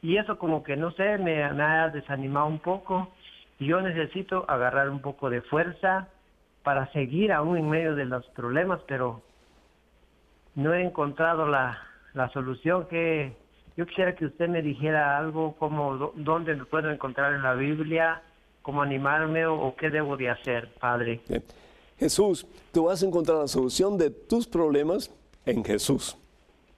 [0.00, 3.12] y eso como que, no sé, me, ha desanimado un poco.
[3.58, 6.08] Y yo necesito agarrar un poco de fuerza
[6.62, 9.20] para seguir aún en medio de los problemas, pero
[10.54, 11.82] no he encontrado la,
[12.14, 13.36] la solución que
[13.76, 18.22] yo quisiera que usted me dijera algo como dónde me puedo encontrar en la Biblia
[18.62, 21.20] cómo animarme o, qué debo de hacer, Padre.
[21.98, 25.10] Jesús, tú vas a encontrar la solución de tus problemas
[25.44, 26.16] en Jesús.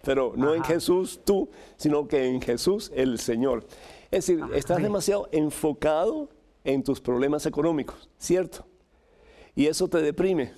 [0.03, 3.65] Pero no en Jesús tú, sino que en Jesús el Señor.
[4.11, 6.29] Es decir, estás demasiado enfocado
[6.65, 8.65] en tus problemas económicos, ¿cierto?
[9.55, 10.53] Y eso te deprime,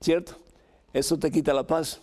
[0.00, 0.36] ¿cierto?
[0.92, 2.00] Eso te quita la paz.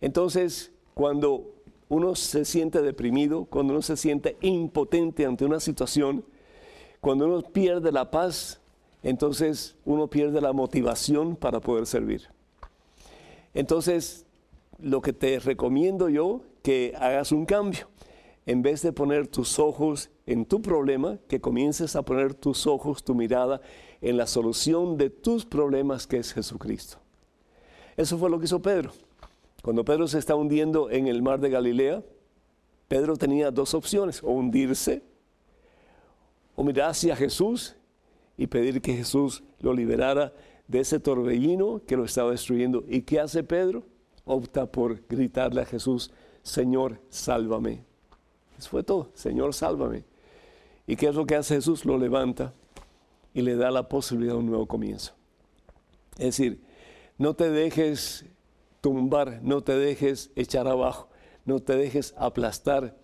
[0.00, 1.54] Entonces, cuando
[1.88, 6.24] uno se siente deprimido, cuando uno se siente impotente ante una situación,
[7.00, 8.60] cuando uno pierde la paz,
[9.02, 12.28] entonces uno pierde la motivación para poder servir.
[13.54, 14.26] Entonces,
[14.78, 17.88] lo que te recomiendo yo, que hagas un cambio.
[18.46, 23.04] En vez de poner tus ojos en tu problema, que comiences a poner tus ojos,
[23.04, 23.60] tu mirada
[24.00, 26.98] en la solución de tus problemas, que es Jesucristo.
[27.96, 28.92] Eso fue lo que hizo Pedro.
[29.62, 32.02] Cuando Pedro se está hundiendo en el mar de Galilea,
[32.86, 35.02] Pedro tenía dos opciones, o hundirse,
[36.58, 37.76] o mirar hacia Jesús
[38.36, 40.32] y pedir que Jesús lo liberara
[40.66, 42.84] de ese torbellino que lo estaba destruyendo.
[42.88, 43.84] ¿Y qué hace Pedro?
[44.24, 46.10] Opta por gritarle a Jesús,
[46.42, 47.84] Señor, sálvame.
[48.58, 50.02] Eso fue todo, Señor, sálvame.
[50.84, 51.84] ¿Y qué es lo que hace Jesús?
[51.84, 52.52] Lo levanta
[53.32, 55.12] y le da la posibilidad de un nuevo comienzo.
[56.14, 56.60] Es decir,
[57.18, 58.24] no te dejes
[58.80, 61.08] tumbar, no te dejes echar abajo,
[61.44, 62.96] no te dejes aplastar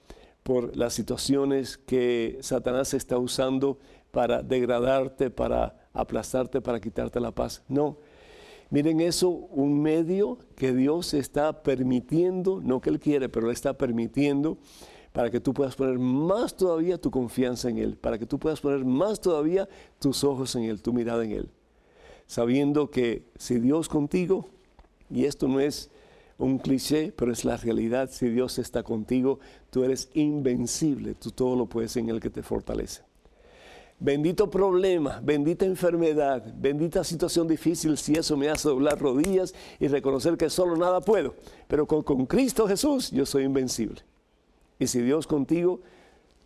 [0.44, 3.78] por las situaciones que Satanás está usando
[4.12, 7.64] para degradarte, para aplastarte, para quitarte la paz.
[7.66, 7.96] No.
[8.70, 13.72] Miren eso, un medio que Dios está permitiendo, no que Él quiere, pero Él está
[13.72, 14.58] permitiendo
[15.12, 18.60] para que tú puedas poner más todavía tu confianza en Él, para que tú puedas
[18.60, 21.50] poner más todavía tus ojos en Él, tu mirada en Él.
[22.26, 24.48] Sabiendo que si Dios contigo,
[25.08, 25.90] y esto no es
[26.38, 29.38] un cliché, pero es la realidad, si Dios está contigo,
[29.70, 33.02] tú eres invencible, tú todo lo puedes en Él que te fortalece.
[34.00, 40.36] Bendito problema, bendita enfermedad, bendita situación difícil, si eso me hace doblar rodillas y reconocer
[40.36, 41.34] que solo nada puedo.
[41.68, 44.02] Pero con, con Cristo Jesús yo soy invencible.
[44.80, 45.80] Y si Dios contigo,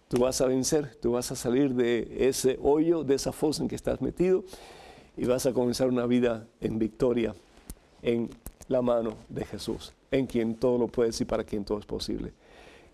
[0.08, 3.68] tú vas a vencer, tú vas a salir de ese hoyo, de esa fosa en
[3.68, 4.44] que estás metido
[5.16, 7.34] y vas a comenzar una vida en victoria,
[8.02, 8.30] en
[8.68, 12.32] la mano de Jesús, en quien todo lo puedes y para quien todo es posible.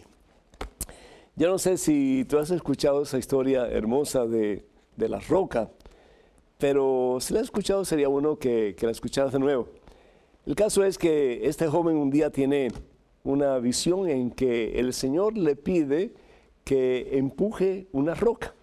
[1.35, 5.69] Yo no sé si tú has escuchado esa historia hermosa de, la roca,
[6.57, 9.67] pero si la has escuchado sería bueno que, que la escucharas de nuevo.
[10.45, 12.69] El caso es que este joven un día tiene
[13.23, 16.13] una visión en que el Señor le pide
[16.63, 18.53] que empuje una roca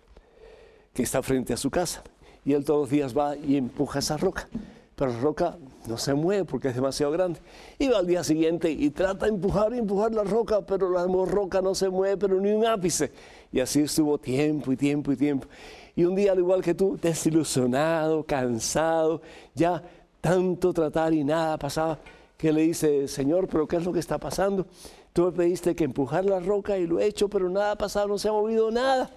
[0.93, 2.03] que está frente a su casa
[2.45, 4.49] y él todos los días va y empuja esa roca.
[4.97, 7.41] Pero la roca no se mueve porque es demasiado grande.
[7.79, 11.05] Y va al día siguiente y trata de empujar y empujar la roca, pero la
[11.07, 13.11] roca no se mueve, pero ni un ápice.
[13.51, 15.49] Y así estuvo tiempo y tiempo y tiempo.
[15.97, 19.23] Y un día, al igual que tú, desilusionado, cansado,
[19.55, 19.83] ya
[20.21, 21.99] tanto tratar y nada pasaba,
[22.37, 24.67] que le dice, Señor, pero ¿qué es lo que está pasando?
[25.13, 28.09] Tú me pediste que empujar la roca y lo he hecho, pero nada ha pasado,
[28.09, 29.11] no se ha movido nada.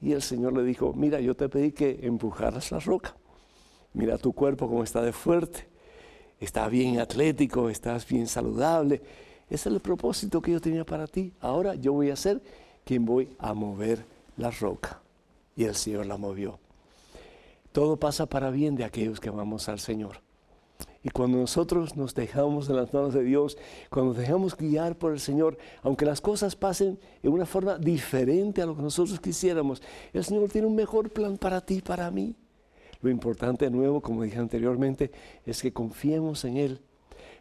[0.00, 3.14] Y el Señor le dijo, mira, yo te pedí que empujaras la roca.
[3.92, 5.68] Mira tu cuerpo como está de fuerte.
[6.40, 9.00] Está bien atlético, estás bien saludable.
[9.48, 11.32] Ese es el propósito que yo tenía para ti.
[11.40, 12.42] Ahora yo voy a ser
[12.84, 14.04] quien voy a mover
[14.36, 15.03] la roca.
[15.56, 16.58] Y el Señor la movió.
[17.72, 20.22] Todo pasa para bien de aquellos que amamos al Señor.
[21.02, 23.58] Y cuando nosotros nos dejamos en las manos de Dios,
[23.90, 28.62] cuando nos dejamos guiar por el Señor, aunque las cosas pasen en una forma diferente
[28.62, 29.82] a lo que nosotros quisiéramos,
[30.14, 32.34] el Señor tiene un mejor plan para ti, para mí.
[33.02, 35.10] Lo importante de nuevo, como dije anteriormente,
[35.44, 36.80] es que confiemos en Él.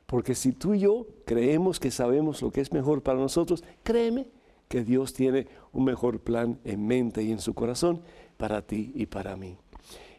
[0.05, 4.27] Porque si tú y yo creemos que sabemos lo que es mejor para nosotros, créeme
[4.73, 8.01] que Dios tiene un mejor plan en mente y en su corazón
[8.37, 9.55] para ti y para mí.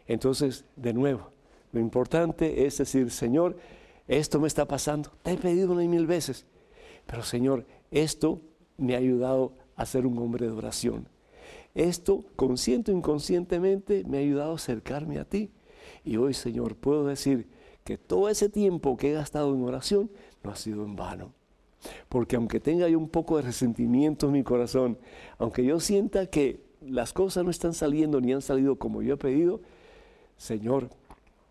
[0.07, 1.29] Entonces, de nuevo,
[1.73, 3.57] lo importante es decir, Señor,
[4.07, 5.11] esto me está pasando.
[5.23, 6.45] Te he pedido una mil veces.
[7.05, 8.39] Pero Señor, esto
[8.77, 11.09] me ha ayudado a ser un hombre de oración.
[11.73, 15.51] Esto, consciente o inconscientemente, me ha ayudado a acercarme a ti.
[16.05, 17.49] Y hoy, Señor, puedo decir
[17.83, 20.09] que todo ese tiempo que he gastado en oración
[20.45, 21.33] no ha sido en vano.
[22.09, 24.97] Porque aunque tenga yo un poco de resentimiento en mi corazón,
[25.37, 29.17] aunque yo sienta que las cosas no están saliendo ni han salido como yo he
[29.17, 29.61] pedido,
[30.37, 30.89] Señor,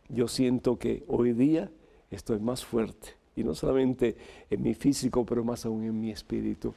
[0.09, 1.71] yo siento que hoy día
[2.11, 4.17] estoy más fuerte, y no solamente
[4.51, 6.75] en mi físico, pero más aún en mi espíritu,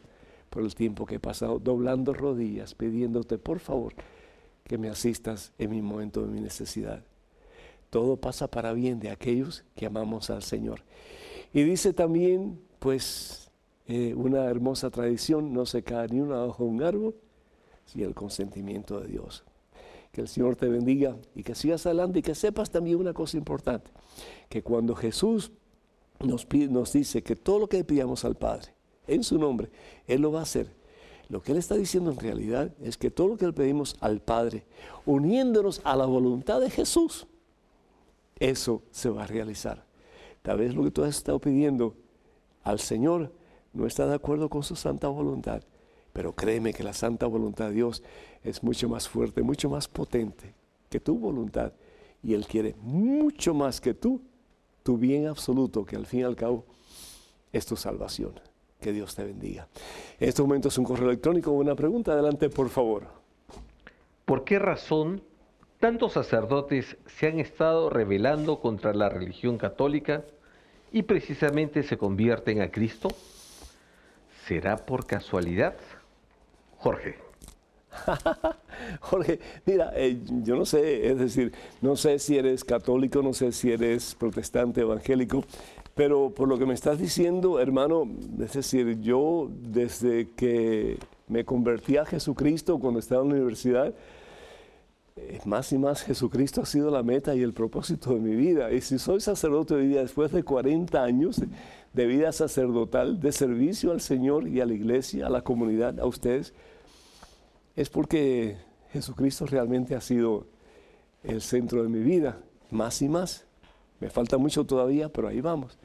[0.50, 3.94] por el tiempo que he pasado doblando rodillas, pidiéndote, por favor,
[4.64, 7.04] que me asistas en mi momento de mi necesidad.
[7.90, 10.82] Todo pasa para bien de aquellos que amamos al Señor.
[11.54, 13.47] Y dice también, pues,
[13.88, 17.16] eh, una hermosa tradición, no se cae ni una hoja de un árbol
[17.86, 19.44] sin el consentimiento de Dios.
[20.12, 23.38] Que el Señor te bendiga y que sigas adelante y que sepas también una cosa
[23.38, 23.90] importante,
[24.50, 25.52] que cuando Jesús
[26.20, 28.74] nos, nos dice que todo lo que le pidamos al Padre
[29.08, 29.70] en su nombre,
[30.06, 30.68] Él lo va a hacer.
[31.30, 34.22] Lo que Él está diciendo en realidad es que todo lo que le pedimos al
[34.22, 34.66] Padre,
[35.06, 37.28] uniéndonos a la voluntad de Jesús,
[38.40, 39.86] eso se va a realizar.
[40.42, 41.96] Tal vez lo que tú has estado pidiendo
[42.64, 43.32] al Señor
[43.74, 45.64] no está de acuerdo con su santa voluntad.
[46.14, 48.02] Pero créeme que la santa voluntad de Dios
[48.44, 50.56] es mucho más fuerte, mucho más potente
[50.90, 51.74] que tu voluntad.
[52.24, 54.22] Y Él quiere mucho más que tú,
[54.84, 56.66] tu bien absoluto, que al fin y al cabo
[57.52, 58.40] es tu salvación.
[58.80, 59.68] Que Dios te bendiga.
[60.20, 62.14] En este momento es un correo electrónico, una pregunta.
[62.14, 63.08] Adelante, por favor.
[64.26, 65.22] ¿Por qué razón
[65.80, 70.26] tantos sacerdotes se han estado rebelando contra la religión católica
[70.92, 73.10] y precisamente se convierten a Cristo?
[74.48, 75.76] ¿Será por casualidad?
[76.78, 77.16] Jorge.
[79.02, 83.52] Jorge, mira, eh, yo no sé, es decir, no sé si eres católico, no sé
[83.52, 85.44] si eres protestante, evangélico,
[85.96, 91.98] pero por lo que me estás diciendo, hermano, es decir, yo desde que me convertí
[91.98, 93.94] a Jesucristo cuando estaba en la universidad,
[95.46, 98.72] más y más Jesucristo ha sido la meta y el propósito de mi vida.
[98.72, 101.42] Y si soy sacerdote hoy día, después de 40 años
[101.94, 106.06] de vida sacerdotal, de servicio al Señor y a la iglesia, a la comunidad, a
[106.06, 106.54] ustedes,
[107.76, 108.58] es porque
[108.92, 110.48] Jesucristo realmente ha sido
[111.24, 112.40] el centro de mi vida,
[112.72, 113.46] más y más.
[114.00, 115.78] Me falta mucho todavía, pero ahí vamos.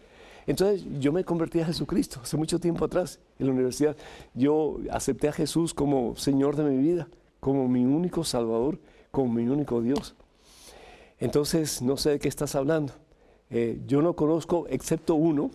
[0.47, 3.97] Entonces yo me convertí a Jesucristo hace mucho tiempo atrás en la universidad.
[4.35, 7.09] Yo acepté a Jesús como Señor de mi vida,
[7.41, 8.79] como mi único Salvador,
[9.13, 10.17] como mi único Dios.
[11.21, 12.95] Entonces no sé de qué estás hablando.
[13.49, 15.53] Eh, yo no conozco, excepto uno,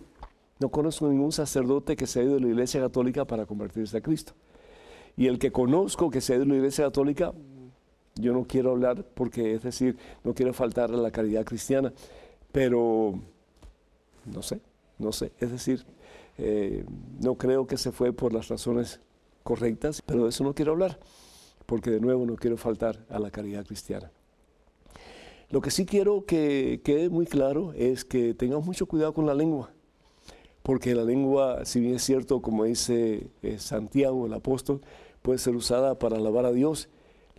[0.60, 4.00] no conozco ningún sacerdote que se ha ido de la Iglesia Católica para convertirse a
[4.00, 4.32] Cristo.
[5.16, 7.34] Y el que conozco que se ha ido de la Iglesia Católica,
[8.14, 11.92] yo no quiero hablar porque, es decir, no quiero faltar a la caridad cristiana,
[12.52, 13.20] pero
[14.24, 14.60] no sé,
[14.98, 15.32] no sé.
[15.38, 15.84] Es decir,
[16.38, 16.84] eh,
[17.20, 19.00] no creo que se fue por las razones
[19.42, 20.98] correctas, pero de eso no quiero hablar,
[21.68, 24.10] porque de nuevo no quiero faltar a la caridad cristiana.
[25.50, 29.34] Lo que sí quiero que quede muy claro es que tengamos mucho cuidado con la
[29.34, 29.70] lengua
[30.68, 34.82] porque la lengua, si bien es cierto, como dice eh, Santiago el apóstol,
[35.22, 36.90] puede ser usada para alabar a Dios,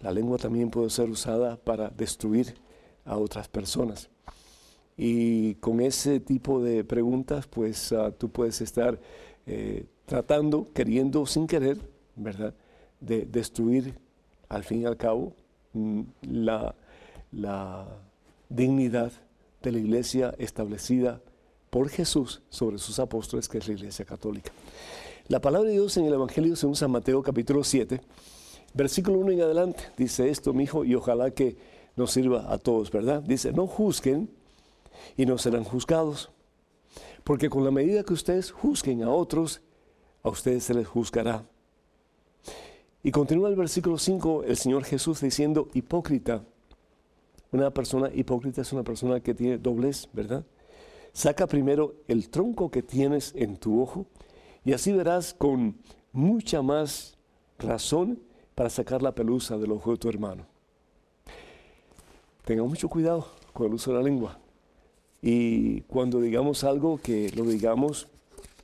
[0.02, 2.56] la lengua también puede ser usada para destruir
[3.06, 4.10] a otras personas.
[4.98, 9.00] Y con ese tipo de preguntas, pues ah, tú puedes estar
[9.46, 11.78] eh, tratando, queriendo sin querer,
[12.16, 12.56] ¿verdad?,
[13.00, 13.94] de destruir
[14.50, 15.34] al fin y al cabo
[15.74, 16.76] mm, la,
[18.50, 19.12] dignidad
[19.62, 21.22] de la iglesia establecida
[21.70, 24.52] por Jesús sobre sus apóstoles, que es la Iglesia Católica.
[25.28, 28.02] La palabra de Dios en el Evangelio según San Mateo capítulo 7,
[28.74, 31.56] versículo 1 en adelante, dice esto, mi hijo, y ojalá que
[31.96, 33.22] nos sirva a todos, ¿verdad?
[33.22, 34.32] Dice, no juzguen
[35.16, 36.32] y no serán juzgados,
[37.24, 39.62] porque con la medida que ustedes juzguen a otros,
[40.24, 41.46] a ustedes se les juzgará.
[43.02, 46.44] Y continúa el versículo 5, el Señor Jesús diciendo, hipócrita.
[47.52, 50.46] Una persona hipócrita es una persona que tiene doblez, ¿verdad?
[51.14, 54.06] Saca primero el tronco que tienes en tu ojo
[54.66, 55.78] y así verás con
[56.12, 57.18] mucha más
[57.58, 58.20] razón
[58.54, 60.46] para sacar la pelusa del ojo de tu hermano.
[62.44, 64.40] Tenga mucho cuidado con el uso de la lengua.
[65.22, 68.08] Y cuando digamos algo, que lo digamos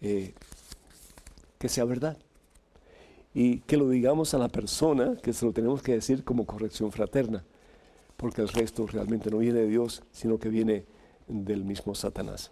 [0.02, 0.34] eh,
[1.58, 2.18] que sea verdad.
[3.36, 6.92] Y que lo digamos a la persona, que se lo tenemos que decir como corrección
[6.92, 7.44] fraterna,
[8.18, 10.86] porque el resto realmente no viene de Dios, sino que viene
[11.28, 12.52] del mismo Satanás.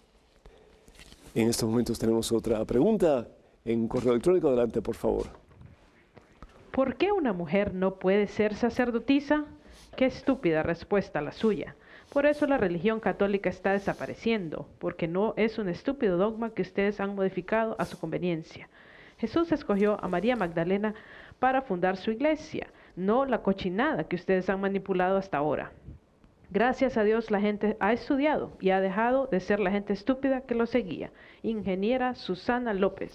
[1.34, 3.28] En estos momentos tenemos otra pregunta
[3.66, 4.50] en correo electrónico.
[4.50, 5.28] Adelante, por favor.
[6.72, 9.46] ¿Por qué una mujer no puede ser sacerdotisa?
[9.96, 11.76] Qué estúpida respuesta la suya.
[12.12, 17.00] Por eso la religión católica está desapareciendo, porque no es un estúpido dogma que ustedes
[17.00, 18.70] han modificado a su conveniencia.
[19.24, 20.96] Jesús escogió a María Magdalena
[21.40, 22.68] para fundar su iglesia,
[22.98, 25.72] no la cochinada que ustedes han manipulado hasta ahora.
[26.52, 30.42] Gracias a Dios la gente ha estudiado y ha dejado de ser la gente estúpida
[30.42, 31.14] que lo seguía.
[31.42, 33.14] Ingeniera Susana López.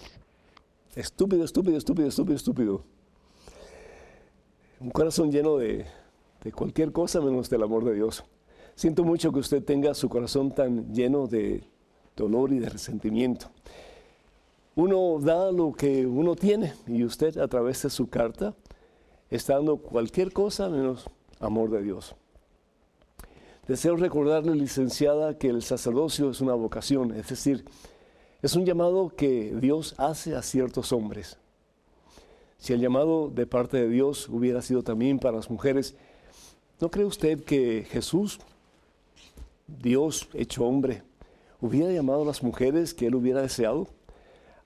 [0.95, 2.83] Estúpido, estúpido, estúpido, estúpido, estúpido.
[4.79, 5.85] Un corazón lleno de,
[6.43, 8.25] de cualquier cosa menos del amor de Dios.
[8.73, 11.65] Siento mucho que usted tenga su corazón tan lleno de
[12.15, 13.51] dolor y de resentimiento.
[14.79, 18.55] Uno da lo que uno tiene y usted a través de su carta
[19.29, 21.05] está dando cualquier cosa menos
[21.41, 22.15] amor de Dios.
[23.67, 27.65] Deseo recordarle, licenciada, que el sacerdocio es una vocación, es decir,
[28.41, 31.35] es un llamado que Dios hace a ciertos hombres.
[32.57, 35.93] Si el llamado de parte de Dios hubiera sido también para las mujeres,
[36.79, 38.39] ¿no cree usted que Jesús
[39.67, 41.03] Dios hecho hombre,
[41.59, 43.98] hubiera llamado a las mujeres que él hubiera deseado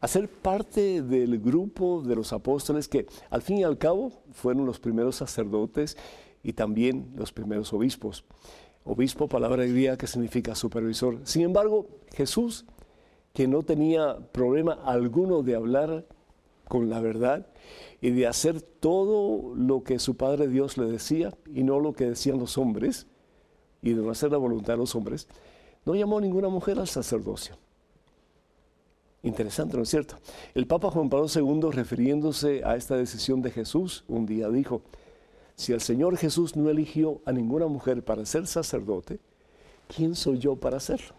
[0.04, 4.66] a ser parte del grupo de los apóstoles que al fin y al cabo fueron
[4.66, 5.95] los primeros sacerdotes
[6.43, 8.26] y también los primeros obispos.
[8.84, 11.20] Obispo, palabra griega que significa supervisor.
[11.24, 12.66] Sin embargo, Jesús,
[13.32, 16.06] que no tenía problema alguno de hablar
[16.68, 17.47] con la verdad
[18.01, 22.10] y de hacer todo lo que su Padre Dios le decía y no lo que
[22.10, 23.08] decían los hombres,
[23.82, 25.30] y de no hacer la voluntad de los hombres,
[25.86, 27.62] no llamó a ninguna mujer al sacerdocio.
[29.24, 30.15] Interesante, ¿no es cierto?
[30.53, 34.82] El Papa Juan Pablo II, refiriéndose a esta decisión de Jesús, un día dijo,
[35.55, 39.21] si el Señor Jesús no eligió a ninguna mujer para ser sacerdote,
[39.88, 41.15] ¿quién soy yo para hacerlo?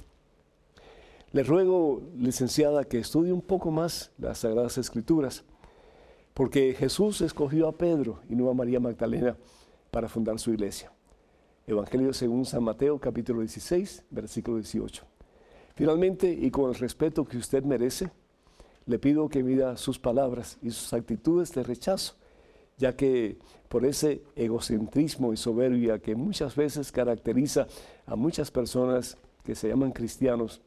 [1.33, 5.43] Le ruego, licenciada, que estudie un poco más las Sagradas Escrituras,
[6.35, 9.37] porque Jesús escogió a Pedro y no a María Magdalena
[9.91, 10.93] para fundar su iglesia.
[11.67, 15.14] Evangelio según San Mateo capítulo 16, versículo 18.
[15.75, 18.11] Finalmente, y con el respeto que usted merece,
[18.87, 22.15] le pido que mida sus palabras y sus actitudes de rechazo,
[22.77, 27.67] ya que por ese egocentrismo y soberbia que muchas veces caracteriza
[28.07, 30.61] a muchas personas que se llaman cristianos,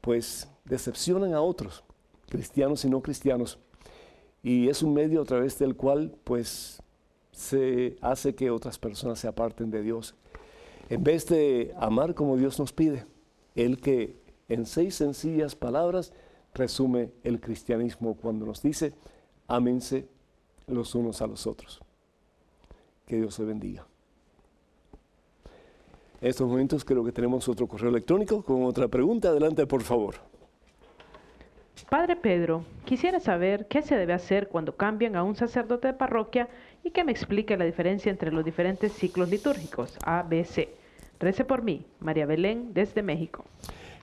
[0.00, 1.84] pues decepcionan a otros,
[2.28, 3.58] cristianos y no cristianos,
[4.42, 6.82] y es un medio a través del cual pues
[7.32, 10.14] se hace que otras personas se aparten de Dios.
[10.88, 13.04] En vez de amar como Dios nos pide,
[13.64, 14.16] el que
[14.48, 16.12] en seis sencillas palabras
[16.54, 18.92] resume el cristianismo cuando nos dice,
[19.46, 20.08] ámense
[20.66, 21.80] los unos a los otros.
[23.06, 23.86] Que Dios se bendiga.
[26.20, 29.28] En estos momentos creo que tenemos otro correo electrónico con otra pregunta.
[29.28, 30.16] Adelante, por favor.
[31.88, 36.48] Padre Pedro, quisiera saber qué se debe hacer cuando cambian a un sacerdote de parroquia
[36.84, 40.79] y que me explique la diferencia entre los diferentes ciclos litúrgicos, A, B, C.
[41.20, 43.44] Rece por mí, María Belén, desde México.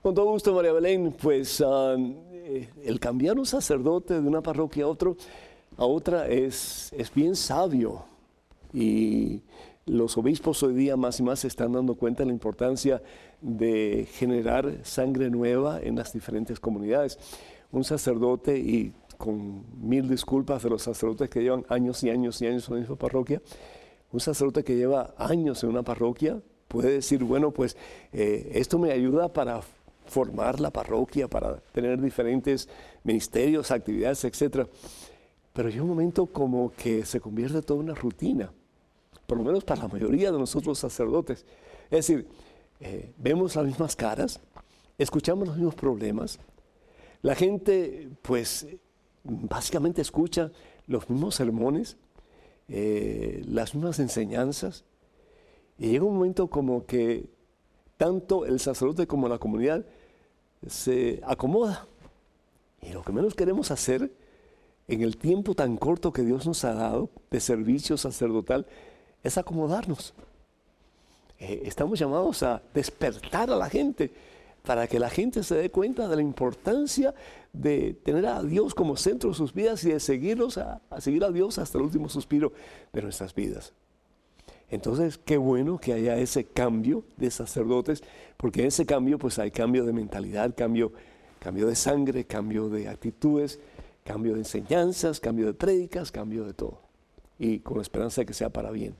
[0.03, 1.11] Con todo gusto, María Belén.
[1.20, 5.18] Pues eh, el cambiar un sacerdote de una parroquia a, otro,
[5.78, 8.05] a otra es, es bien sabio.
[8.72, 9.41] Y
[9.88, 13.01] los obispos hoy día más y más se están dando cuenta de la importancia
[13.41, 17.18] de generar sangre nueva en las diferentes comunidades.
[17.72, 22.45] Un sacerdote, y con mil disculpas de los sacerdotes que llevan años y años y
[22.45, 23.41] años en la misma parroquia,
[24.11, 27.78] un sacerdote que lleva años en una parroquia puede decir, bueno, pues
[28.13, 29.61] eh, esto me ayuda para
[30.05, 32.68] formar la parroquia, para tener diferentes
[33.03, 34.68] ministerios, actividades, etc.
[35.53, 38.51] Pero hay un momento como que se convierte toda una rutina,
[39.26, 41.45] por lo menos para la mayoría de nosotros sacerdotes.
[41.86, 42.28] Es decir,
[42.80, 44.39] eh, vemos las mismas caras,
[44.97, 46.39] escuchamos los mismos problemas,
[47.22, 48.68] la gente pues
[49.24, 50.51] básicamente escucha
[50.86, 51.97] los mismos sermones,
[52.70, 54.86] eh, las mismas enseñanzas,
[55.78, 57.30] y llega un momento como que
[57.98, 59.86] tanto el sacerdote como la comunidad
[60.68, 61.88] se acomoda.
[62.82, 64.12] Y lo que menos queremos hacer
[64.88, 68.66] en el tiempo tan corto que Dios nos ha dado de servicio sacerdotal
[69.24, 70.14] es acomodarnos.
[71.40, 74.12] Eh, estamos llamados a despertar a la gente
[74.66, 77.14] para que la gente se dé cuenta de la importancia
[77.54, 81.32] de tener a Dios como centro de sus vidas y de seguirlos a, seguir a
[81.32, 82.52] Dios hasta el último suspiro
[82.92, 83.74] de nuestras vidas.
[84.70, 88.03] Entonces, qué bueno que haya ese cambio de sacerdotes,
[88.36, 90.91] porque en ese cambio pues hay cambio de mentalidad, cambio,
[91.39, 93.59] cambio de sangre, cambio de actitudes,
[94.03, 96.82] cambio de enseñanzas, cambio de prédicas, cambio de todo.
[97.39, 98.95] Y con la esperanza de que sea para bien.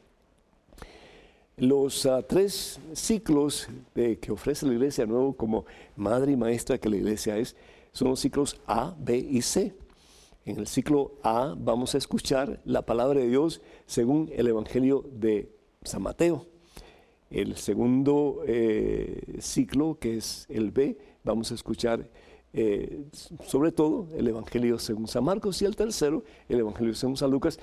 [1.58, 5.66] Los ah, tres ciclos que ofrece la iglesia nuevo como
[5.96, 7.56] madre y maestra que la iglesia es,
[7.92, 9.74] son los ciclos A, B y C.
[10.46, 15.57] En el ciclo A vamos a escuchar la palabra de Dios según el Evangelio de
[15.88, 16.46] San Mateo.
[17.30, 22.10] El segundo eh, ciclo, que es el B, vamos a escuchar
[22.54, 23.04] eh,
[23.46, 27.60] sobre todo el Evangelio según San Marcos y el tercero, el Evangelio según San Lucas.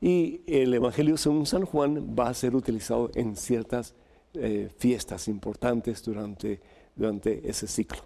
[0.00, 3.94] Y el Evangelio según San Juan va a ser utilizado en ciertas
[4.34, 6.60] eh, fiestas importantes durante,
[6.94, 8.02] durante ese ciclo.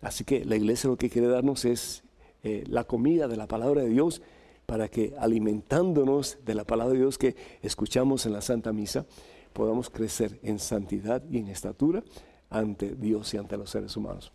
[0.00, 2.04] Así que la iglesia lo que quiere darnos es
[2.42, 4.22] la comida de la palabra de Dios
[4.70, 9.04] para que alimentándonos de la palabra de Dios que escuchamos en la Santa Misa,
[9.52, 12.04] podamos crecer en santidad y en estatura
[12.50, 14.32] ante Dios y ante los seres humanos.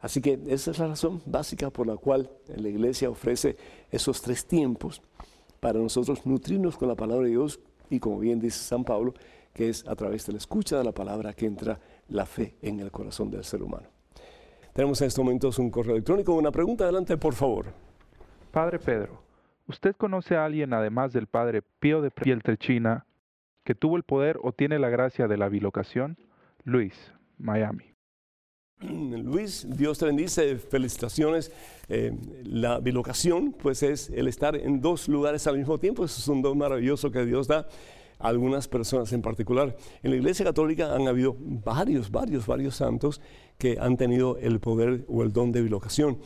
[0.00, 3.56] Así que esa es la razón básica por la cual la iglesia ofrece
[3.90, 5.00] esos tres tiempos
[5.60, 7.58] para nosotros nutrirnos con la palabra de Dios
[7.88, 9.14] y como bien dice San Pablo,
[9.54, 11.80] que es a través de la escucha de la palabra que entra
[12.10, 13.88] la fe en el corazón del ser humano.
[14.74, 16.34] Tenemos en estos momentos un correo electrónico.
[16.34, 17.91] Una pregunta, adelante, por favor.
[18.52, 19.22] Padre Pedro,
[19.66, 23.06] ¿usted conoce a alguien además del Padre Pío de Pieltrechina
[23.64, 26.18] que tuvo el poder o tiene la gracia de la bilocación?
[26.62, 27.94] Luis, Miami.
[28.80, 31.50] Luis, Dios te bendice, felicitaciones.
[31.88, 32.12] Eh,
[32.44, 36.58] la bilocación, pues es el estar en dos lugares al mismo tiempo, es un don
[36.58, 37.66] maravilloso que Dios da
[38.18, 39.74] a algunas personas en particular.
[40.02, 43.22] En la Iglesia Católica han habido varios, varios, varios santos
[43.56, 46.18] que han tenido el poder o el don de bilocación.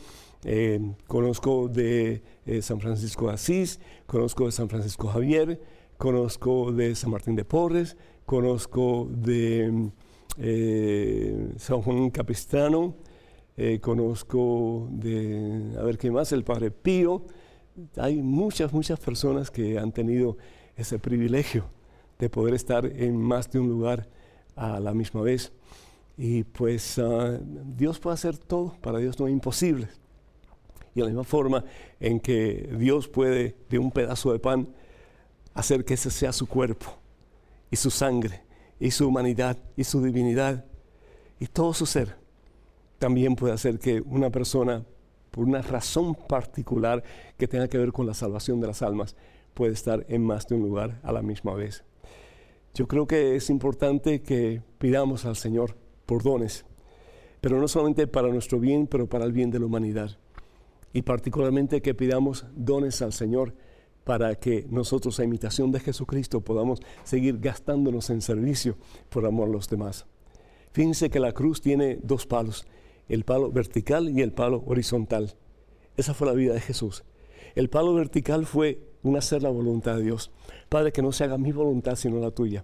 [0.43, 5.59] Eh, conozco de eh, San Francisco Asís, conozco de San Francisco Javier,
[5.97, 9.89] conozco de San Martín de Porres, conozco de
[10.37, 12.95] eh, San Juan Capistrano,
[13.81, 17.25] conozco de, a ver qué más, el Padre Pío.
[17.95, 20.37] Hay muchas, muchas personas que han tenido
[20.75, 21.65] ese privilegio
[22.19, 24.07] de poder estar en más de un lugar
[24.55, 25.51] a la misma vez.
[26.17, 27.39] Y pues ah,
[27.75, 29.87] Dios puede hacer todo, para Dios no es imposible.
[30.97, 31.63] De la misma forma
[31.99, 34.67] en que Dios puede de un pedazo de pan
[35.53, 36.87] hacer que ese sea su cuerpo
[37.69, 38.41] y su sangre
[38.79, 40.65] y su humanidad y su divinidad
[41.39, 42.15] y todo su ser,
[42.97, 44.83] también puede hacer que una persona,
[45.29, 47.03] por una razón particular
[47.37, 49.15] que tenga que ver con la salvación de las almas,
[49.53, 51.83] puede estar en más de un lugar a la misma vez.
[52.73, 55.75] Yo creo que es importante que pidamos al Señor
[56.07, 56.65] por dones,
[57.39, 60.17] pero no solamente para nuestro bien, pero para el bien de la humanidad
[60.93, 63.53] y particularmente que pidamos dones al Señor
[64.03, 68.77] para que nosotros a imitación de Jesucristo podamos seguir gastándonos en servicio
[69.09, 70.05] por amor a los demás.
[70.71, 72.65] Fíjense que la cruz tiene dos palos,
[73.09, 75.35] el palo vertical y el palo horizontal.
[75.97, 77.03] Esa fue la vida de Jesús.
[77.55, 80.31] El palo vertical fue un hacer la voluntad de Dios.
[80.69, 82.63] Padre, que no se haga mi voluntad sino la tuya.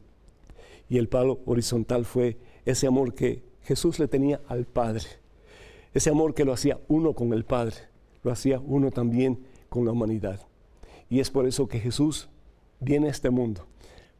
[0.87, 5.07] Y el palo horizontal fue ese amor que Jesús le tenía al Padre.
[5.93, 7.92] Ese amor que lo hacía uno con el Padre
[8.23, 10.39] lo hacía uno también con la humanidad.
[11.09, 12.29] Y es por eso que Jesús
[12.79, 13.67] viene a este mundo,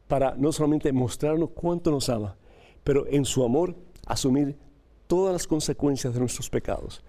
[0.08, 2.36] para no solamente mostrarnos cuánto nos ama,
[2.82, 3.74] pero en su amor
[4.06, 4.56] asumir
[5.06, 7.02] todas las consecuencias de nuestros pecados,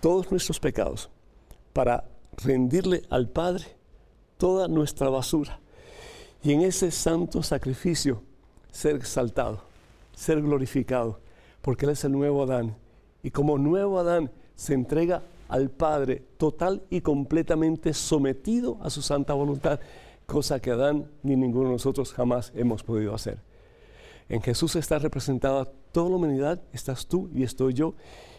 [0.00, 1.10] todos nuestros pecados,
[1.72, 2.04] para
[2.36, 3.64] rendirle al Padre
[4.36, 5.60] toda nuestra basura
[6.42, 8.22] y en ese santo sacrificio
[8.70, 9.62] ser exaltado,
[10.14, 11.20] ser glorificado,
[11.62, 12.76] porque Él es el nuevo Adán.
[13.22, 19.34] Y como nuevo Adán se entrega al Padre total y completamente sometido a su santa
[19.34, 19.80] voluntad,
[20.26, 23.42] cosa que Adán ni ninguno de nosotros jamás hemos podido hacer.
[24.28, 27.94] En Jesús está representada toda la humanidad, estás tú y estoy yo,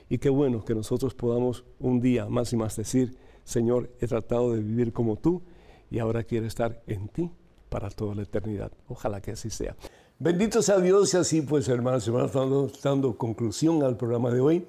[0.08, 4.54] y qué bueno que nosotros podamos un día más y más decir, Señor, he tratado
[4.54, 5.42] de vivir como tú
[5.90, 7.32] y ahora quiero estar en ti
[7.70, 8.72] para toda la eternidad.
[8.88, 9.76] Ojalá que así sea.
[10.18, 14.68] Bendito sea Dios y así pues hermanos y hermanos, dando conclusión al programa de hoy.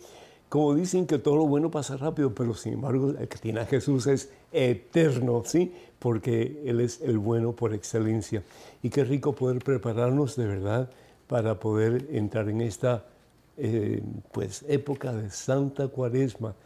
[0.50, 3.66] Como dicen que todo lo bueno pasa rápido, pero sin embargo el que tiene a
[3.66, 5.72] Jesús es eterno, ¿sí?
[6.00, 8.42] Porque Él es el bueno por excelencia.
[8.82, 10.90] Y qué rico poder prepararnos de verdad
[11.28, 13.04] para poder entrar en esta
[13.58, 16.56] eh, pues, época de Santa Cuaresma,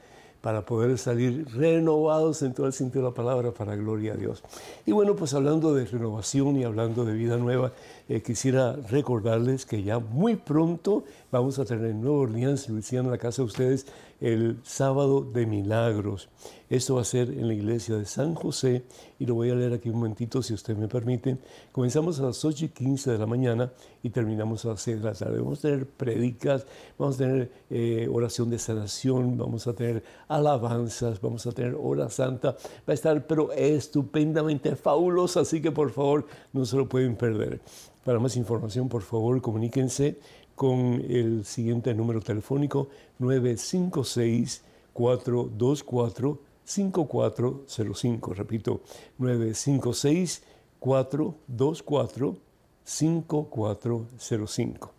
[0.41, 4.43] para poder salir renovados en todo el sentido de la palabra para gloria a Dios.
[4.87, 7.72] Y bueno, pues hablando de renovación y hablando de vida nueva,
[8.09, 13.18] eh, quisiera recordarles que ya muy pronto vamos a tener en Nueva Orleans, Luisiana, la
[13.18, 13.86] casa de ustedes,
[14.20, 16.28] el sábado de milagros.
[16.70, 18.84] Esto va a ser en la iglesia de San José
[19.18, 21.36] y lo voy a leer aquí un momentito si usted me permite.
[21.72, 25.05] Comenzamos a las 8 y 15 de la mañana y terminamos a las 6 de
[25.05, 25.38] la tarde.
[25.38, 26.66] Vamos a tener predicas,
[26.98, 32.09] vamos a tener eh, oración de sanación, vamos a tener alabanzas, vamos a tener hora
[32.09, 32.57] santa.
[32.88, 37.61] Va a estar pero estupendamente fabulosa, así que por favor no se lo pueden perder.
[38.05, 40.18] Para más información, por favor, comuníquense
[40.55, 42.88] con el siguiente número telefónico
[43.18, 48.34] 956 424 5405.
[48.34, 48.82] Repito,
[49.18, 50.42] 956
[50.78, 52.36] 424
[52.84, 54.92] 5405.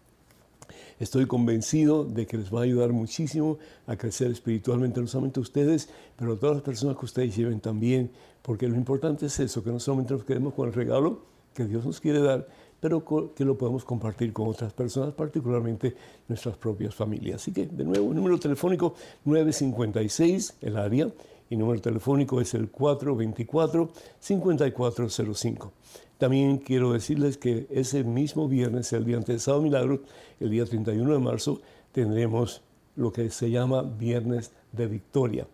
[1.00, 5.90] Estoy convencido de que les va a ayudar muchísimo a crecer espiritualmente, no solamente ustedes,
[6.16, 9.72] pero a todas las personas que ustedes lleven también, porque lo importante es eso, que
[9.72, 11.20] no solamente nos quedemos con el regalo
[11.54, 12.48] que Dios nos quiere dar,
[12.80, 13.04] pero
[13.34, 15.96] que lo podemos compartir con otras personas, particularmente
[16.28, 17.42] nuestras propias familias.
[17.42, 18.94] Así que, de nuevo, número telefónico
[19.26, 21.10] 956, el área,
[21.50, 25.72] y número telefónico es el 424-5405.
[26.18, 30.02] También quiero decirles que ese mismo viernes, el día antes de Sábado Milagro,
[30.40, 31.62] el día 31 de marzo,
[31.92, 32.64] tendremos
[32.96, 35.46] lo que se llama Viernes de Victoria.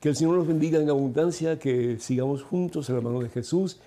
[0.00, 3.80] Que el Señor nos bendiga en abundancia, que sigamos juntos en la mano de Jesús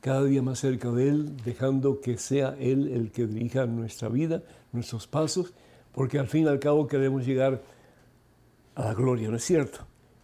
[0.00, 4.42] cada día más cerca de Él, dejando que sea Él el que dirija nuestra vida,
[4.72, 5.52] nuestros pasos,
[5.92, 7.62] porque al fin y al cabo queremos llegar
[8.76, 9.80] a la gloria, ¿no es cierto?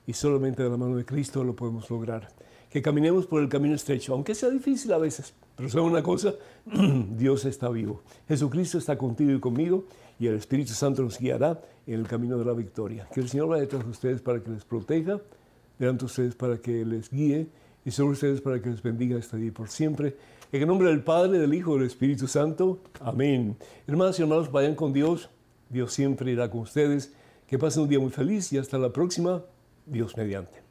[0.06, 2.28] Y solamente de la mano de Cristo lo podemos lograr.
[2.74, 6.34] Que caminemos por el camino estrecho, aunque sea difícil a veces, pero sabe una cosa,
[7.16, 8.02] Dios está vivo.
[8.26, 9.84] Jesucristo está contigo y conmigo
[10.18, 13.08] y el Espíritu Santo nos guiará en el camino de la victoria.
[13.14, 15.20] Que el Señor vaya detrás de ustedes para que les proteja,
[15.78, 17.46] delante de ustedes para que les guíe
[17.84, 20.16] y sobre ustedes para que les bendiga hasta día por siempre.
[20.50, 22.80] En el nombre del Padre, del Hijo y del Espíritu Santo.
[22.98, 23.56] Amén.
[23.86, 25.30] Hermanos y hermanos, vayan con Dios.
[25.70, 27.12] Dios siempre irá con ustedes.
[27.46, 29.44] Que pasen un día muy feliz y hasta la próxima.
[29.86, 30.63] Dios mediante.